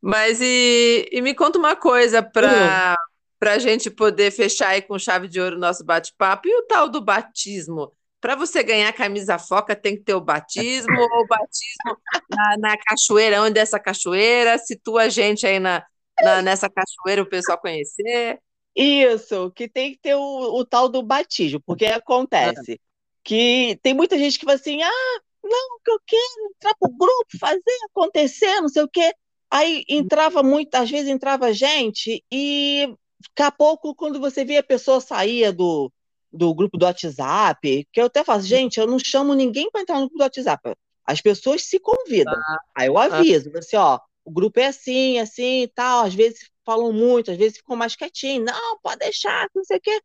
Mas 0.00 0.40
e, 0.40 1.08
e 1.12 1.20
me 1.20 1.34
conta 1.34 1.58
uma 1.58 1.76
coisa 1.76 2.22
para 2.22 2.96
para 3.38 3.52
a 3.52 3.58
gente 3.58 3.88
poder 3.88 4.32
fechar 4.32 4.70
aí 4.70 4.82
com 4.82 4.98
chave 4.98 5.28
de 5.28 5.40
ouro 5.40 5.56
o 5.56 5.60
nosso 5.60 5.84
bate-papo. 5.84 6.48
E 6.48 6.56
o 6.56 6.62
tal 6.62 6.88
do 6.88 7.00
batismo? 7.00 7.92
Para 8.20 8.34
você 8.34 8.64
ganhar 8.64 8.92
camisa 8.92 9.38
foca, 9.38 9.76
tem 9.76 9.96
que 9.96 10.02
ter 10.02 10.14
o 10.14 10.20
batismo, 10.20 10.98
ou 10.98 11.22
o 11.22 11.26
batismo 11.26 11.96
na, 12.28 12.56
na, 12.58 12.76
cachoeira, 12.76 13.40
onde 13.40 13.60
é 13.60 13.62
essa 13.62 13.78
cachoeira? 13.78 14.58
Situa 14.58 15.02
a 15.02 15.08
gente 15.08 15.46
aí 15.46 15.60
na, 15.60 15.84
na, 16.20 16.42
nessa 16.42 16.68
cachoeira, 16.68 17.22
o 17.22 17.28
pessoal 17.28 17.58
conhecer. 17.58 18.40
Isso, 18.80 19.50
que 19.50 19.68
tem 19.68 19.92
que 19.92 19.98
ter 19.98 20.14
o, 20.14 20.20
o 20.20 20.64
tal 20.64 20.88
do 20.88 21.02
batismo, 21.02 21.60
porque 21.66 21.86
acontece 21.86 22.80
que 23.24 23.76
tem 23.82 23.92
muita 23.92 24.16
gente 24.16 24.38
que 24.38 24.44
fala 24.44 24.56
assim: 24.56 24.80
ah, 24.80 25.20
não, 25.42 25.80
que 25.84 25.90
eu 25.90 26.00
quero 26.06 26.50
entrar 26.54 26.74
pro 26.78 26.88
grupo, 26.88 27.38
fazer 27.40 27.62
acontecer, 27.90 28.60
não 28.60 28.68
sei 28.68 28.82
o 28.84 28.88
quê. 28.88 29.12
Aí 29.50 29.82
entrava 29.88 30.44
muito, 30.44 30.72
às 30.76 30.88
vezes 30.88 31.08
entrava 31.08 31.52
gente 31.52 32.24
e 32.30 32.94
daqui 33.20 33.42
a 33.42 33.50
pouco, 33.50 33.94
quando 33.96 34.20
você 34.20 34.44
via 34.44 34.60
a 34.60 34.62
pessoa 34.62 35.00
saía 35.00 35.52
do, 35.52 35.90
do 36.32 36.54
grupo 36.54 36.78
do 36.78 36.84
WhatsApp, 36.84 37.88
que 37.92 38.00
eu 38.00 38.06
até 38.06 38.22
falo, 38.22 38.42
gente, 38.42 38.78
eu 38.78 38.86
não 38.86 38.98
chamo 38.98 39.34
ninguém 39.34 39.68
para 39.72 39.80
entrar 39.80 39.96
no 39.96 40.02
grupo 40.02 40.18
do 40.18 40.22
WhatsApp. 40.22 40.74
As 41.04 41.20
pessoas 41.20 41.62
se 41.62 41.80
convidam. 41.80 42.34
Ah, 42.34 42.58
Aí 42.76 42.86
eu 42.86 42.96
aviso, 42.96 43.48
ah. 43.48 43.60
você, 43.60 43.76
ó, 43.76 43.98
o 44.24 44.30
grupo 44.30 44.60
é 44.60 44.66
assim, 44.66 45.18
assim 45.18 45.62
e 45.62 45.68
tal, 45.68 46.04
às 46.04 46.14
vezes 46.14 46.50
falam 46.68 46.92
muito, 46.92 47.30
às 47.30 47.38
vezes 47.38 47.56
ficam 47.56 47.74
mais 47.74 47.96
quietinhos, 47.96 48.44
não, 48.44 48.78
pode 48.82 48.98
deixar, 48.98 49.48
não 49.56 49.64
sei 49.64 49.78
o 49.78 49.80
quê. 49.80 50.02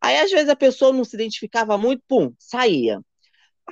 Aí, 0.00 0.16
às 0.20 0.30
vezes, 0.30 0.48
a 0.48 0.54
pessoa 0.54 0.92
não 0.92 1.04
se 1.04 1.16
identificava 1.16 1.76
muito, 1.76 2.04
pum, 2.06 2.32
saía. 2.38 3.00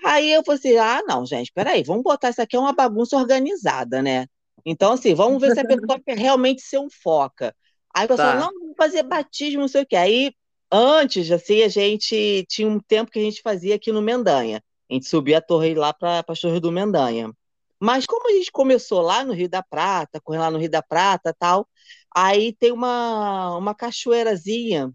Aí 0.04 0.32
eu 0.32 0.42
falei 0.42 0.58
assim, 0.58 0.76
ah, 0.76 1.02
não, 1.06 1.24
gente, 1.24 1.52
peraí, 1.54 1.84
vamos 1.84 2.02
botar 2.02 2.30
isso 2.30 2.42
aqui, 2.42 2.56
é 2.56 2.58
uma 2.58 2.72
bagunça 2.72 3.16
organizada, 3.16 4.02
né? 4.02 4.26
Então, 4.66 4.94
assim, 4.94 5.14
vamos 5.14 5.40
ver 5.40 5.52
se 5.52 5.60
a 5.60 5.64
pessoa 5.64 6.00
quer 6.04 6.18
realmente 6.18 6.62
ser 6.62 6.80
um 6.80 6.88
foca. 6.90 7.54
Aí 7.94 8.06
a 8.06 8.08
pessoa, 8.08 8.32
tá. 8.32 8.40
não, 8.40 8.52
vamos 8.52 8.74
fazer 8.76 9.04
batismo, 9.04 9.60
não 9.60 9.68
sei 9.68 9.82
o 9.82 9.86
quê. 9.86 9.94
Aí, 9.94 10.32
antes, 10.70 11.30
assim, 11.30 11.62
a 11.62 11.68
gente 11.68 12.44
tinha 12.48 12.66
um 12.66 12.80
tempo 12.80 13.12
que 13.12 13.20
a 13.20 13.22
gente 13.22 13.40
fazia 13.40 13.76
aqui 13.76 13.92
no 13.92 14.02
Mendanha. 14.02 14.60
A 14.90 14.94
gente 14.94 15.06
subia 15.06 15.38
a 15.38 15.42
torre 15.42 15.74
lá 15.74 15.92
para 15.92 16.18
a 16.18 16.22
Torre 16.22 16.58
do 16.58 16.72
Mendanha. 16.72 17.30
Mas 17.78 18.06
como 18.06 18.28
a 18.28 18.32
gente 18.32 18.50
começou 18.52 19.00
lá 19.00 19.24
no 19.24 19.32
Rio 19.32 19.48
da 19.48 19.62
Prata, 19.62 20.20
correndo 20.20 20.42
lá 20.42 20.50
no 20.50 20.58
Rio 20.58 20.70
da 20.70 20.82
Prata 20.82 21.34
tal, 21.36 21.68
aí 22.14 22.52
tem 22.52 22.72
uma, 22.72 23.56
uma 23.56 23.74
cachoeirazinha 23.74 24.92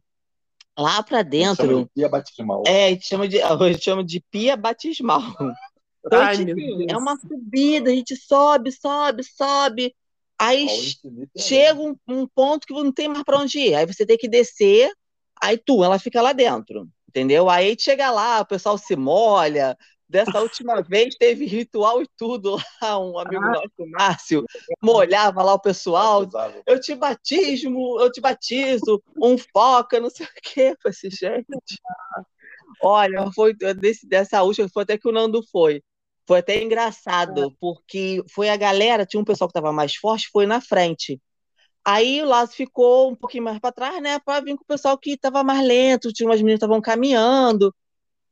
lá 0.78 1.02
para 1.04 1.22
dentro. 1.24 1.66
Chama 1.66 1.84
de 1.84 1.90
pia 1.94 2.10
batismal. 2.10 2.64
É, 2.68 2.86
a 2.86 2.90
gente 2.90 3.08
chama 3.08 3.28
de, 3.28 3.42
a 3.44 3.72
gente 3.72 3.84
chama 3.84 4.04
de 4.04 4.20
pia 4.32 4.56
batismal. 4.56 5.22
Então, 6.06 6.22
Ai, 6.22 6.36
assim, 6.36 6.86
é 6.88 6.96
uma 6.96 7.18
subida, 7.18 7.90
a 7.90 7.94
gente 7.94 8.16
sobe, 8.16 8.72
sobe, 8.72 9.24
sobe. 9.26 9.94
Aí 10.40 10.66
chega 11.38 11.82
um, 11.82 11.98
um, 12.08 12.26
ponto 12.26 12.66
que 12.66 12.72
não 12.74 12.94
tem 12.94 13.10
mais 13.10 13.24
para 13.26 13.38
onde 13.38 13.60
ir. 13.60 13.76
Aí 13.76 13.86
você 13.86 14.06
tem 14.06 14.18
que 14.18 14.30
descer, 14.30 14.90
aí 15.42 15.58
tu, 15.58 15.84
ela 15.84 16.00
fica 16.00 16.22
lá 16.22 16.32
dentro 16.32 16.88
entendeu? 17.18 17.50
Aí 17.50 17.76
chega 17.80 18.12
lá, 18.12 18.42
o 18.42 18.46
pessoal 18.46 18.78
se 18.78 18.96
molha. 18.96 19.78
Dessa 20.10 20.40
última 20.40 20.82
vez 20.82 21.16
teve 21.16 21.46
ritual 21.46 22.02
e 22.02 22.08
tudo 22.18 22.58
lá, 22.82 22.98
um 22.98 23.20
amigo 23.20 23.44
ah. 23.44 23.52
nosso, 23.52 23.92
Márcio, 23.92 24.46
molhava 24.82 25.44
lá 25.44 25.54
o 25.54 25.60
pessoal. 25.60 26.26
Eu 26.66 26.80
te 26.80 26.96
batismo, 26.96 28.00
eu 28.00 28.10
te 28.10 28.22
batizo, 28.22 29.04
um 29.22 29.38
foca, 29.38 30.00
não 30.00 30.10
sei 30.10 30.26
o 30.26 30.30
quê. 30.42 30.62
Eu 30.72 30.78
falei 30.82 30.98
assim, 30.98 31.12
gente. 31.12 31.82
Olha, 32.82 33.30
foi 33.34 33.54
desse, 33.54 34.08
dessa 34.08 34.42
última, 34.44 34.70
foi 34.70 34.84
até 34.84 34.98
que 34.98 35.08
o 35.08 35.12
Nando 35.12 35.44
foi. 35.52 35.84
Foi 36.26 36.40
até 36.40 36.62
engraçado, 36.62 37.56
porque 37.60 38.22
foi 38.30 38.50
a 38.50 38.58
galera, 38.58 39.06
tinha 39.06 39.20
um 39.20 39.26
pessoal 39.26 39.48
que 39.48 39.52
estava 39.52 39.72
mais 39.72 39.96
forte, 39.96 40.30
foi 40.32 40.46
na 40.46 40.60
frente. 40.60 41.20
Aí 41.86 42.22
o 42.22 42.26
Lázaro 42.26 42.52
ficou 42.58 43.10
um 43.10 43.16
pouquinho 43.16 43.46
mais 43.46 43.60
para 43.60 43.72
trás, 43.72 44.02
né, 44.02 44.20
para 44.20 44.44
vir 44.44 44.58
com 44.58 44.64
o 44.64 44.68
pessoal 44.68 44.98
que 44.98 45.12
estava 45.12 45.42
mais 45.42 45.66
lento, 45.66 46.12
tinha 46.12 46.28
umas 46.28 46.40
meninas 46.42 46.60
que 46.60 46.66
estavam 46.66 46.82
caminhando. 46.82 47.74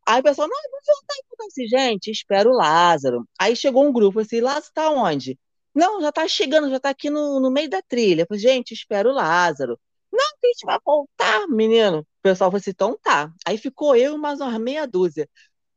Aí 0.07 0.19
o 0.19 0.23
pessoal, 0.23 0.47
não, 0.47 0.55
vamos 0.71 0.85
voltar 0.85 1.15
então, 1.33 1.47
assim, 1.47 1.67
gente, 1.67 2.11
espera 2.11 2.47
o 2.49 2.53
Lázaro. 2.53 3.27
Aí 3.39 3.55
chegou 3.55 3.85
um 3.85 3.91
grupo 3.91 4.19
assim, 4.19 4.39
Lázaro 4.39 4.73
tá 4.73 4.89
onde? 4.91 5.37
Não, 5.73 6.01
já 6.01 6.11
tá 6.11 6.27
chegando, 6.27 6.69
já 6.69 6.79
tá 6.79 6.89
aqui 6.89 7.09
no, 7.09 7.39
no 7.39 7.51
meio 7.51 7.69
da 7.69 7.81
trilha. 7.81 8.21
Eu 8.21 8.27
falei, 8.27 8.41
gente, 8.41 8.73
espera 8.73 9.09
o 9.09 9.13
Lázaro. 9.13 9.79
Não, 10.11 10.23
a 10.23 10.47
gente 10.47 10.65
vai 10.65 10.79
voltar, 10.85 11.47
menino. 11.49 11.99
O 11.99 12.05
pessoal 12.21 12.49
falou 12.49 12.59
assim, 12.59 12.69
então 12.71 12.97
tá. 13.01 13.31
Aí 13.45 13.57
ficou 13.57 13.95
eu 13.95 14.15
e 14.15 14.17
mais 14.17 14.39
umas 14.39 14.57
meia 14.59 14.87
dúzia. 14.87 15.27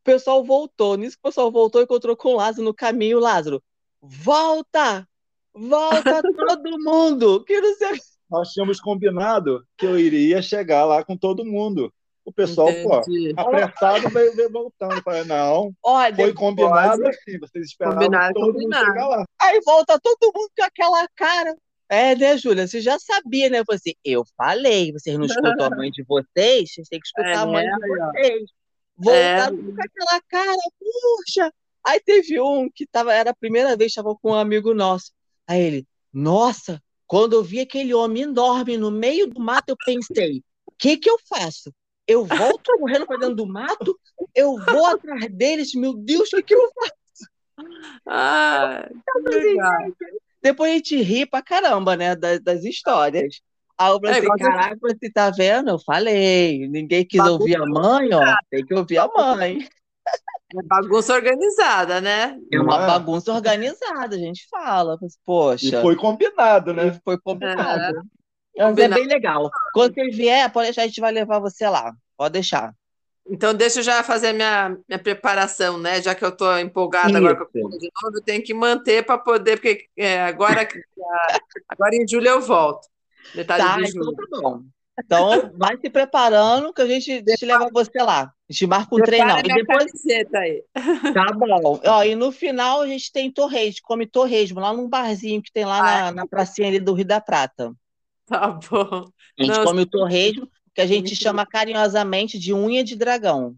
O 0.01 0.05
pessoal 0.05 0.45
voltou. 0.45 0.97
Nisso 0.97 1.17
que 1.17 1.21
o 1.27 1.29
pessoal 1.29 1.51
voltou, 1.51 1.83
encontrou 1.83 2.17
com 2.17 2.35
o 2.35 2.37
Lázaro 2.37 2.65
no 2.65 2.75
caminho. 2.75 3.19
Lázaro, 3.19 3.63
volta! 4.01 5.09
Volta 5.53 6.23
todo 6.23 6.79
mundo! 6.85 7.45
Que 7.45 7.61
não 7.61 7.75
sei... 7.75 7.99
Nós 8.31 8.51
tínhamos 8.51 8.79
combinado 8.81 9.67
que 9.77 9.87
eu 9.87 9.99
iria 9.99 10.43
chegar 10.43 10.85
lá 10.85 11.03
com 11.03 11.17
todo 11.17 11.45
mundo. 11.45 11.93
O 12.29 12.33
pessoal, 12.33 12.69
Entendi. 12.69 13.35
pô, 13.35 13.41
apressado 13.41 14.11
veio, 14.11 14.37
veio 14.37 14.53
voltando. 14.53 15.03
Falei, 15.03 15.25
não, 15.25 15.73
Olha, 15.83 16.15
foi 16.15 16.35
combinado 16.35 17.03
pode. 17.03 17.09
assim, 17.09 17.39
vocês 17.39 17.69
esperavam 17.69 17.99
combinado, 17.99 18.35
todo 18.35 18.53
combinado. 18.53 18.85
mundo 18.85 18.93
chegar 18.93 19.09
lá. 19.09 19.25
Aí 19.41 19.59
volta 19.65 19.99
todo 19.99 20.31
mundo 20.35 20.51
com 20.55 20.63
aquela 20.63 21.09
cara. 21.17 21.57
É, 21.89 22.15
né, 22.15 22.37
Júlia? 22.37 22.69
Você 22.69 22.83
já 22.83 22.99
sabia, 22.99 23.49
né? 23.49 23.61
Eu 23.61 23.65
falei 23.65 23.79
assim, 23.79 23.95
eu 24.05 24.25
falei, 24.37 24.93
vocês 24.93 25.17
não 25.17 25.25
escutam 25.25 25.65
a 25.65 25.71
mãe 25.71 25.91
de 25.91 26.05
vocês, 26.07 26.71
vocês 26.71 26.87
têm 26.89 27.01
que 27.01 27.07
escutar 27.07 27.31
é, 27.31 27.35
a 27.35 27.47
mãe 27.47 27.65
de 27.65 27.89
vocês. 27.89 28.51
Voltar 28.95 29.19
é. 29.19 29.57
com 29.57 29.75
aquela 29.81 30.21
cara, 30.29 30.63
puxa. 30.79 31.51
Aí 31.83 31.99
teve 31.99 32.39
um 32.43 32.69
que 32.75 32.87
tava, 32.87 33.15
era 33.15 33.31
a 33.31 33.35
primeira 33.35 33.71
vez 33.75 33.95
que 33.95 34.01
estava 34.01 34.15
com 34.17 34.33
um 34.33 34.35
amigo 34.35 34.75
nosso. 34.75 35.13
Aí 35.47 35.63
ele, 35.63 35.87
nossa, 36.13 36.79
quando 37.07 37.33
eu 37.33 37.43
vi 37.43 37.61
aquele 37.61 37.95
homem 37.95 38.25
enorme 38.25 38.77
no 38.77 38.91
meio 38.91 39.29
do 39.29 39.41
mato, 39.41 39.71
eu 39.71 39.77
pensei, 39.83 40.43
o 40.67 40.73
que 40.79 40.99
que 40.99 41.09
eu 41.09 41.19
faço? 41.27 41.73
Eu 42.09 42.25
volto 42.25 42.79
correndo 42.79 43.07
para 43.07 43.19
dentro 43.19 43.35
do 43.35 43.47
mato? 43.47 44.01
Eu 44.35 44.57
vou 44.57 44.87
atrás 44.87 45.29
deles? 45.31 45.75
Meu 45.75 45.93
Deus, 45.93 46.33
o 46.33 46.37
que 46.37 46.43
que 46.43 46.55
eu 46.55 46.71
faço? 46.75 46.95
Ah, 48.07 48.89
legal. 49.27 49.93
Depois 50.43 50.71
a 50.71 50.75
gente 50.75 51.03
ri 51.03 51.27
pra 51.27 51.43
caramba, 51.43 51.97
né, 51.97 52.17
das, 52.17 52.41
das 52.41 52.65
histórias. 52.65 53.41
Aí 53.77 53.91
eu 53.91 54.01
falei 54.01 54.15
é, 54.15 54.19
assim, 54.19 54.29
caraca, 54.39 54.79
você 54.81 55.13
tá 55.13 55.31
vendo? 55.31 55.71
Eu 55.71 55.79
falei, 55.79 56.67
ninguém 56.69 57.05
quis 57.05 57.21
ouvir 57.21 57.57
a 57.57 57.67
mãe, 57.67 58.09
ó, 58.15 58.37
tem 58.51 58.65
que 58.65 58.75
ouvir 58.75 58.99
a 58.99 59.09
mãe. 59.09 59.69
É 60.57 60.63
bagunça 60.63 61.15
organizada, 61.15 62.01
né? 62.01 62.39
É 62.51 62.59
uma 62.59 62.87
bagunça 62.87 63.33
organizada, 63.33 64.17
a 64.17 64.19
gente 64.19 64.47
fala. 64.49 64.97
Poxa. 65.25 65.79
E 65.79 65.83
foi 65.83 65.95
combinado, 65.95 66.73
né? 66.73 66.89
E 66.89 67.01
foi 67.05 67.19
combinado. 67.21 67.99
É. 67.99 68.18
Mas 68.59 68.77
é 68.77 68.89
bem 68.89 69.07
legal. 69.07 69.51
Quando 69.73 69.95
você 69.95 70.09
vier, 70.09 70.51
pode 70.53 70.67
deixar, 70.67 70.83
a 70.83 70.87
gente 70.87 71.01
vai 71.01 71.13
levar 71.13 71.39
você 71.39 71.69
lá. 71.69 71.95
Pode 72.17 72.33
deixar. 72.33 72.75
Então, 73.31 73.55
deixa 73.55 73.81
eu 73.81 73.83
já 73.83 74.03
fazer 74.03 74.33
minha, 74.33 74.77
minha 74.89 74.99
preparação, 74.99 75.79
né? 75.79 76.01
Já 76.01 76.15
que 76.15 76.25
eu 76.25 76.31
estou 76.31 76.59
empolgada 76.59 77.09
Isso. 77.09 77.19
agora 77.19 77.37
com 77.37 77.45
a 77.45 77.47
de 77.79 77.91
novo, 78.03 78.17
eu 78.17 78.23
tenho 78.23 78.43
que 78.43 78.55
manter 78.55 79.05
para 79.05 79.19
poder, 79.19 79.57
porque 79.57 79.87
é, 79.97 80.23
agora, 80.23 80.67
agora 81.69 81.95
em 81.95 82.09
julho 82.09 82.29
eu 82.29 82.41
volto. 82.41 82.89
Metade 83.35 83.63
tá, 83.63 83.77
de 83.77 83.93
julho. 83.93 84.13
Então 84.13 84.27
tá 84.31 84.41
bom. 84.41 84.63
Então, 84.99 85.53
vai 85.57 85.77
se 85.79 85.89
preparando 85.89 86.73
que 86.73 86.83
a 86.83 86.87
gente 86.87 87.21
deixa 87.21 87.47
levar 87.47 87.69
você 87.71 88.03
lá. 88.03 88.33
A 88.49 88.53
gente 88.53 88.67
marca 88.67 88.95
um 88.97 88.99
treinão. 88.99 89.39
E 89.39 89.43
depois. 89.43 89.93
Aí. 90.35 90.65
Tá 91.15 91.33
bom. 91.33 91.81
Ó, 91.85 92.03
e 92.03 92.17
no 92.17 92.33
final 92.33 92.81
a 92.81 92.87
gente 92.87 93.13
tem 93.13 93.31
torresmo, 93.31 93.81
come 93.85 94.07
torresmo 94.07 94.59
lá 94.59 94.73
num 94.73 94.89
barzinho 94.89 95.43
que 95.43 95.53
tem 95.53 95.65
lá 95.65 95.83
na, 95.83 96.13
na 96.13 96.27
pracinha 96.27 96.67
ali 96.67 96.81
do 96.81 96.95
Rio 96.95 97.07
da 97.07 97.21
Prata. 97.21 97.73
Tá 98.31 98.49
bom. 98.49 99.11
A 99.39 99.43
gente 99.43 99.57
Não, 99.57 99.65
come 99.65 99.83
o 99.83 99.87
torresmo, 99.87 100.51
que 100.75 100.81
a 100.81 100.87
gente 100.87 101.17
chama 101.17 101.47
carinhosamente 101.47 102.39
de 102.39 102.53
unha 102.53 102.85
de 102.85 102.95
dragão. 102.95 103.57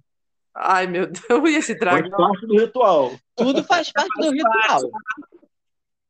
Ai, 0.55 0.87
meu 0.87 1.07
Deus, 1.11 1.43
unha 1.43 1.61
de 1.61 1.75
dragão. 1.75 2.11
Faz 2.11 2.17
parte 2.17 2.47
do 2.47 2.59
ritual. 2.59 3.13
Tudo 3.35 3.65
faz 3.65 3.91
parte 3.93 4.21
do 4.21 4.31
ritual. 4.31 4.91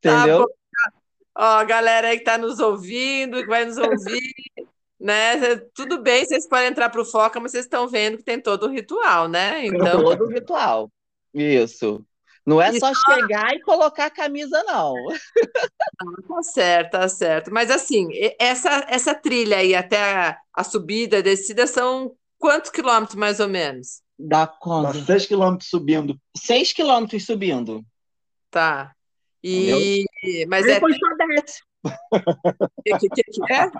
Tá 0.01 0.25
Entendeu? 0.25 0.47
Tá 0.47 0.93
Ó, 1.37 1.65
galera 1.65 2.09
aí 2.09 2.19
que 2.19 2.25
tá 2.25 2.37
nos 2.37 2.59
ouvindo, 2.59 3.41
que 3.41 3.47
vai 3.47 3.65
nos 3.65 3.79
ouvir, 3.79 4.35
né? 4.99 5.57
Tudo 5.75 6.03
bem, 6.03 6.25
vocês 6.25 6.47
podem 6.47 6.69
entrar 6.69 6.91
para 6.91 7.01
o 7.01 7.05
Foca, 7.05 7.41
mas 7.41 7.53
vocês 7.53 7.65
estão 7.65 7.89
vendo 7.89 8.19
que 8.19 8.25
tem 8.25 8.39
todo 8.39 8.67
o 8.67 8.69
ritual, 8.69 9.27
né? 9.27 9.65
Então... 9.65 10.03
Todo 10.03 10.25
o 10.25 10.29
ritual. 10.29 10.91
Isso. 11.33 12.05
Não 12.47 12.61
é 12.61 12.73
só 12.79 12.93
chegar 12.95 13.55
e 13.55 13.61
colocar 13.61 14.07
a 14.07 14.11
camisa, 14.11 14.63
não. 14.65 14.95
Tá 16.27 16.43
certo, 16.43 16.91
tá 16.93 17.09
certo. 17.09 17.53
Mas 17.53 17.71
assim, 17.71 18.09
essa, 18.39 18.87
essa 18.89 19.15
trilha 19.15 19.59
aí 19.59 19.75
até 19.75 20.03
a, 20.03 20.39
a 20.55 20.65
subida, 20.65 21.19
a 21.19 21.23
descida, 21.23 21.67
são 21.67 22.15
quantos 22.39 22.71
quilômetros 22.71 23.17
mais 23.17 23.41
ou 23.41 23.49
menos? 23.49 24.03
Dá 24.19 24.47
conta. 24.47 24.99
Dá 24.99 25.05
seis 25.05 25.27
quilômetros 25.27 25.69
subindo. 25.69 26.19
Seis 26.37 26.73
quilômetros 26.73 27.25
subindo. 27.25 27.85
Tá. 28.51 28.93
E... 29.43 30.05
Mas 30.49 30.67
é 30.67 30.75
Depois 30.75 30.95
é... 30.95 30.99
só 30.99 31.27
desce. 31.27 31.61
O 32.93 32.99
que, 32.99 33.09
que, 33.09 33.23
que 33.23 33.53
é? 33.53 33.71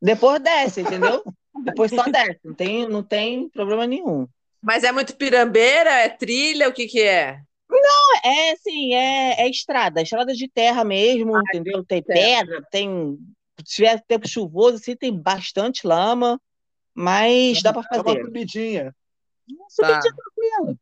Depois 0.00 0.40
desce, 0.40 0.80
entendeu? 0.80 1.22
Depois 1.64 1.90
só 1.90 2.04
desce, 2.04 2.40
não 2.44 2.54
tem, 2.54 2.88
não 2.88 3.02
tem 3.02 3.48
problema 3.48 3.86
nenhum. 3.86 4.26
Mas 4.62 4.84
é 4.84 4.92
muito 4.92 5.16
pirambeira, 5.16 5.90
é 5.90 6.08
trilha, 6.08 6.68
o 6.68 6.72
que 6.72 6.86
que 6.86 7.02
é? 7.02 7.40
Não, 7.70 8.16
é 8.24 8.52
assim, 8.52 8.94
é, 8.94 9.42
é 9.42 9.48
estrada, 9.48 10.02
estrada 10.02 10.34
de 10.34 10.48
terra 10.48 10.84
mesmo, 10.84 11.36
ah, 11.36 11.42
entendeu? 11.48 11.84
Tem 11.84 12.02
pedra, 12.02 12.62
tem. 12.70 13.18
Se 13.58 13.76
tiver 13.76 14.02
tempo 14.06 14.26
chuvoso, 14.28 14.76
assim, 14.76 14.96
tem 14.96 15.14
bastante 15.14 15.86
lama, 15.86 16.40
mas 16.94 17.58
é, 17.58 17.62
dá 17.62 17.72
para 17.72 17.82
fazer. 17.82 18.08
É 18.08 18.12
uma 18.12 18.24
subidinha. 18.24 18.96
Uma 19.48 19.70
subidinha 19.70 20.00
tá. 20.00 20.16
tranquila. 20.16 20.78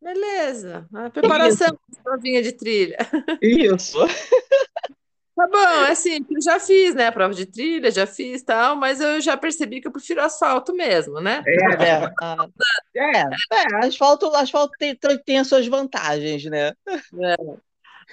Beleza. 0.00 0.86
A 0.94 1.10
preparação, 1.10 1.78
provinha 2.02 2.42
de 2.42 2.52
trilha. 2.52 2.98
Isso. 3.40 3.98
Tá 5.36 5.46
bom, 5.48 5.84
é 5.84 5.90
assim, 5.90 6.24
eu 6.30 6.40
já 6.42 6.58
fiz, 6.58 6.94
né? 6.94 7.10
Prova 7.10 7.34
de 7.34 7.44
trilha, 7.44 7.90
já 7.90 8.06
fiz 8.06 8.42
tal, 8.42 8.74
mas 8.74 9.02
eu 9.02 9.20
já 9.20 9.36
percebi 9.36 9.82
que 9.82 9.86
eu 9.86 9.92
prefiro 9.92 10.22
asfalto 10.22 10.74
mesmo, 10.74 11.20
né? 11.20 11.44
É, 11.46 11.76
né? 11.76 12.14
Ah, 12.22 12.48
é, 12.96 13.18
é, 13.52 13.86
asfalto, 13.86 14.26
asfalto 14.34 14.72
tem, 14.78 14.98
tem 15.26 15.38
as 15.38 15.46
suas 15.46 15.66
vantagens, 15.66 16.42
né? 16.46 16.72
É. 16.88 17.36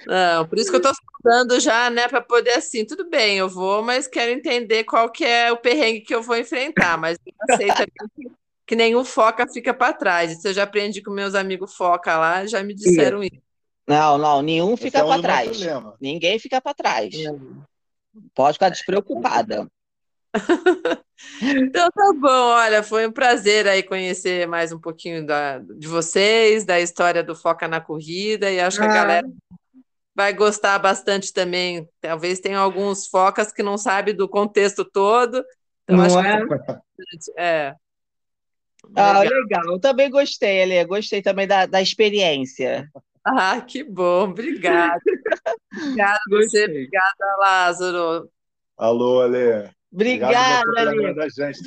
Não, 0.06 0.46
por 0.46 0.58
isso 0.58 0.70
que 0.70 0.76
eu 0.76 0.82
tô 0.82 0.90
falando 1.22 1.58
já, 1.60 1.88
né, 1.88 2.08
para 2.08 2.20
poder 2.20 2.52
assim, 2.52 2.84
tudo 2.84 3.08
bem, 3.08 3.38
eu 3.38 3.48
vou, 3.48 3.82
mas 3.82 4.06
quero 4.06 4.30
entender 4.32 4.84
qual 4.84 5.10
que 5.10 5.24
é 5.24 5.50
o 5.50 5.56
perrengue 5.56 6.00
que 6.00 6.14
eu 6.14 6.22
vou 6.22 6.36
enfrentar, 6.36 6.98
mas 6.98 7.16
eu 7.24 7.32
aceito 7.54 7.86
que, 8.14 8.30
que 8.66 8.76
nenhum 8.76 9.04
foca 9.04 9.46
fica 9.50 9.72
para 9.72 9.94
trás. 9.94 10.32
Isso 10.32 10.48
eu 10.48 10.52
já 10.52 10.64
aprendi 10.64 11.00
com 11.02 11.10
meus 11.10 11.34
amigos 11.34 11.74
foca 11.74 12.18
lá, 12.18 12.46
já 12.46 12.62
me 12.62 12.74
disseram 12.74 13.22
isso. 13.22 13.53
Não, 13.86 14.16
não, 14.16 14.42
nenhum 14.42 14.76
fica 14.76 14.98
é 14.98 15.04
para 15.04 15.22
trás. 15.22 15.58
Ninguém 16.00 16.38
fica 16.38 16.60
para 16.60 16.74
trás. 16.74 17.14
É. 17.14 17.28
Pode 18.34 18.54
ficar 18.54 18.70
despreocupada. 18.70 19.68
então 21.42 21.88
tá 21.90 22.12
bom, 22.18 22.28
olha, 22.28 22.82
foi 22.82 23.06
um 23.06 23.12
prazer 23.12 23.68
aí 23.68 23.82
conhecer 23.82 24.48
mais 24.48 24.72
um 24.72 24.80
pouquinho 24.80 25.24
da, 25.24 25.58
de 25.58 25.86
vocês, 25.86 26.64
da 26.64 26.80
história 26.80 27.22
do 27.22 27.36
Foca 27.36 27.68
na 27.68 27.80
Corrida, 27.80 28.50
e 28.50 28.58
acho 28.58 28.78
que 28.78 28.84
a 28.84 28.90
ah. 28.90 28.94
galera 28.94 29.28
vai 30.14 30.32
gostar 30.32 30.78
bastante 30.78 31.32
também. 31.32 31.88
Talvez 32.00 32.40
tenha 32.40 32.58
alguns 32.58 33.06
focas 33.06 33.52
que 33.52 33.62
não 33.62 33.76
sabe 33.76 34.12
do 34.12 34.28
contexto 34.28 34.84
todo. 34.84 35.44
Então 35.82 35.96
não 35.96 36.24
é? 36.24 36.38
é. 37.36 37.74
Ah, 38.94 39.20
legal. 39.20 39.40
legal. 39.40 39.64
Eu 39.66 39.80
também 39.80 40.10
gostei, 40.10 40.62
Alê. 40.62 40.84
Gostei 40.84 41.20
também 41.20 41.46
da, 41.46 41.66
da 41.66 41.82
experiência. 41.82 42.88
Ah, 43.24 43.60
que 43.60 43.82
bom. 43.82 44.24
Obrigada. 44.24 45.00
obrigada 45.72 46.20
você. 46.28 46.64
Obrigada, 46.64 47.36
Lázaro. 47.38 48.30
Alô, 48.76 49.22
Alê. 49.22 49.70
Obrigada, 49.90 50.62
Alê. 50.76 51.14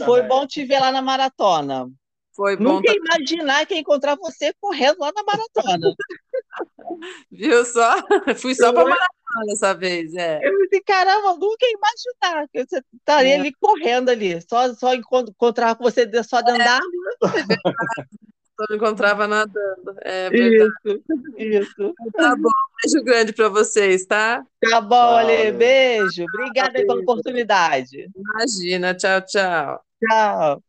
Foi 0.05 0.21
bom 0.23 0.45
te 0.45 0.63
ver 0.65 0.79
lá 0.79 0.91
na 0.91 1.01
maratona. 1.01 1.89
Foi 2.37 2.55
bom. 2.55 2.75
Nunca 2.75 2.93
imaginar 2.93 3.65
que 3.65 3.73
ia 3.73 3.79
encontrar 3.79 4.15
você 4.15 4.53
correndo 4.61 4.99
lá 4.99 5.11
na 5.11 5.23
maratona. 5.23 5.95
Viu 7.31 7.65
só? 7.65 7.95
Fui 8.37 8.53
só 8.53 8.71
para 8.71 8.83
maratona 8.83 9.45
dessa 9.47 9.73
vez, 9.73 10.13
é. 10.13 10.39
Eu 10.43 10.51
disse, 10.59 10.83
caramba, 10.83 11.33
nunca 11.33 11.65
ia 11.65 11.73
imaginar 11.73 12.47
que 12.49 12.63
você 12.63 12.83
estaria 12.93 13.35
é. 13.35 13.39
ali 13.39 13.51
correndo 13.59 14.09
ali, 14.09 14.39
só, 14.47 14.71
só 14.75 14.93
encontrar 14.93 15.75
com 15.75 15.83
você 15.83 16.07
só 16.23 16.41
de 16.41 16.51
andar. 16.51 16.79
É. 16.79 18.26
Só 18.57 18.65
me 18.69 18.75
encontrava 18.75 19.27
nadando. 19.27 19.95
É 20.01 20.29
verdade. 20.29 20.71
Isso, 20.87 21.03
isso. 21.37 21.93
Tá 22.13 22.35
bom, 22.35 22.49
beijo 22.83 23.03
grande 23.03 23.31
para 23.31 23.49
vocês, 23.49 24.05
tá? 24.05 24.43
Tá 24.59 24.81
bom, 24.81 24.95
Ale, 24.95 25.51
beijo. 25.51 26.25
Obrigada 26.33 26.73
pela 26.73 26.95
oportunidade. 26.95 28.09
Imagina, 28.15 28.95
tchau, 28.95 29.21
tchau. 29.21 29.81
Tchau. 30.03 30.63